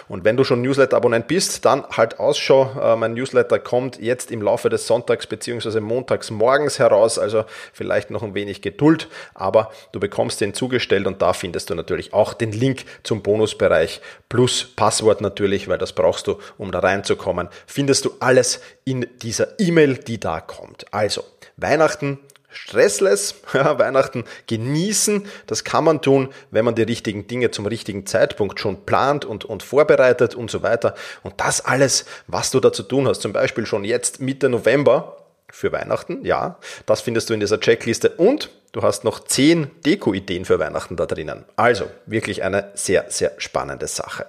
Und 0.08 0.24
wenn 0.24 0.38
du 0.38 0.44
schon 0.44 0.62
Newsletter-Abonnent 0.62 1.28
bist, 1.28 1.66
dann 1.66 1.86
halt 1.90 2.20
Ausschau. 2.20 2.72
Äh, 2.80 2.96
mein 2.96 3.14
Newsletter 3.14 3.60
kommt 3.60 4.00
jetzt 4.00 4.32
im 4.32 4.42
Laufe 4.42 4.70
des 4.70 4.88
Sonntags 4.88 5.28
bzw. 5.28 5.82
montags 5.82 6.32
morgens 6.32 6.80
heraus, 6.80 7.20
also 7.20 7.44
vielleicht 7.74 8.12
noch 8.12 8.24
ein 8.24 8.34
wenig 8.34 8.62
Geduld, 8.62 9.10
aber 9.34 9.72
du 9.92 10.00
bekommst 10.00 10.40
den 10.40 10.54
zugestellt 10.54 11.06
und 11.06 11.22
da 11.22 11.34
findest 11.34 11.70
du 11.70 11.76
natürlich 11.76 12.14
auch 12.14 12.34
den 12.34 12.54
Link 12.54 12.86
zum 13.04 13.22
Bonusbereich 13.22 14.02
plus 14.30 14.64
Passwort 14.76 15.20
natürlich, 15.20 15.68
weil 15.68 15.78
das 15.78 15.94
brauchst 15.94 16.28
du, 16.28 16.40
um 16.58 16.72
da 16.72 16.80
reinzukommen. 16.80 17.50
Findest 17.66 18.06
du 18.06 18.12
alles 18.20 18.62
in 18.86 19.06
dieser 19.22 19.60
E-Mail, 19.60 19.96
die 19.96 20.20
da 20.20 20.40
kommt. 20.40 20.86
Also, 20.94 21.24
Weihnachten 21.58 22.20
stressless 22.58 23.36
Weihnachten 23.54 24.26
genießen. 24.48 25.26
Das 25.46 25.64
kann 25.64 25.84
man 25.84 26.02
tun, 26.02 26.30
wenn 26.52 26.66
man 26.66 26.76
die 26.76 26.84
richtigen 26.84 27.28
Dinge 27.28 27.52
zum 27.52 27.66
richtigen 27.66 28.06
Zeitpunkt 28.06 28.60
schon 28.60 28.86
plant 28.86 29.26
und, 29.26 29.46
und 29.46 29.64
vorbereitet 29.64 30.36
und 30.36 30.52
so 30.52 30.64
weiter. 30.64 30.96
Und 31.24 31.36
das 31.38 31.64
alles, 31.64 32.06
was 32.28 32.52
du 32.52 32.60
da 32.60 32.74
zu 32.74 32.84
tun 32.84 33.08
hast, 33.08 33.22
zum 33.22 33.34
Beispiel 33.34 33.66
schon 33.66 33.84
jetzt 33.84 34.20
Mitte 34.20 34.50
November 34.50 35.18
für 35.50 35.72
Weihnachten, 35.72 36.26
ja, 36.26 36.58
das 36.86 37.02
findest 37.02 37.30
du 37.30 37.34
in 37.34 37.40
dieser 37.40 37.60
Checkliste 37.60 38.10
und 38.10 38.50
du 38.74 38.82
hast 38.82 39.04
noch 39.04 39.24
zehn 39.24 39.72
Deko-Ideen 39.86 40.46
für 40.46 40.60
Weihnachten 40.60 40.98
da 40.98 41.06
drinnen. 41.06 41.46
Also 41.56 41.86
wirklich 42.06 42.44
eine 42.44 42.72
sehr, 42.74 43.06
sehr 43.10 43.32
spannende 43.38 43.88
Sache. 43.88 44.26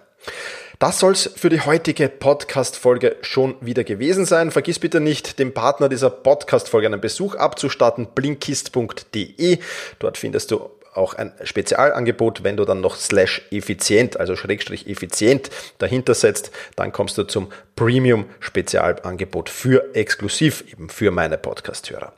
Das 0.79 1.01
soll's 1.01 1.29
für 1.35 1.49
die 1.49 1.61
heutige 1.61 2.09
Podcast-Folge 2.09 3.17
schon 3.23 3.57
wieder 3.61 3.83
gewesen 3.83 4.27
sein. 4.27 4.53
Vergiss 4.53 4.79
bitte 4.79 5.01
nicht, 5.01 5.41
dem 5.41 5.53
Partner 5.53 5.89
dieser 5.89 6.09
Podcast-Folge 6.09 6.87
einen 6.87 7.01
Besuch 7.01 7.35
abzustatten, 7.35 8.07
blinkist.de. 8.15 9.59
Dort 9.99 10.19
findest 10.19 10.53
du 10.53 10.71
auch 10.95 11.15
ein 11.15 11.33
Spezialangebot, 11.43 12.45
wenn 12.45 12.57
du 12.57 12.65
dann 12.65 12.81
noch 12.81 12.95
slash 12.95 13.43
effizient, 13.51 14.21
also 14.21 14.37
Schrägstrich 14.37 14.87
effizient 14.87 15.51
dahinter 15.79 16.15
setzt, 16.15 16.53
dann 16.77 16.93
kommst 16.93 17.19
du 17.19 17.25
zum 17.25 17.51
Premium 17.75 18.27
Spezialangebot 18.39 19.49
für 19.49 19.97
exklusiv 19.97 20.63
eben 20.71 20.91
für 20.91 21.11
meine 21.11 21.39
Podcast-Hörer. 21.39 22.13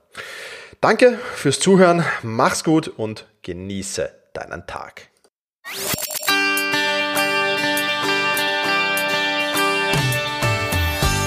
Danke 0.83 1.19
fürs 1.35 1.61
Zuhören, 1.61 2.05
mach's 2.23 2.63
gut 2.63 2.89
und 2.89 3.27
genieße 3.41 4.11
deinen 4.35 4.67
Tag. 4.67 5.09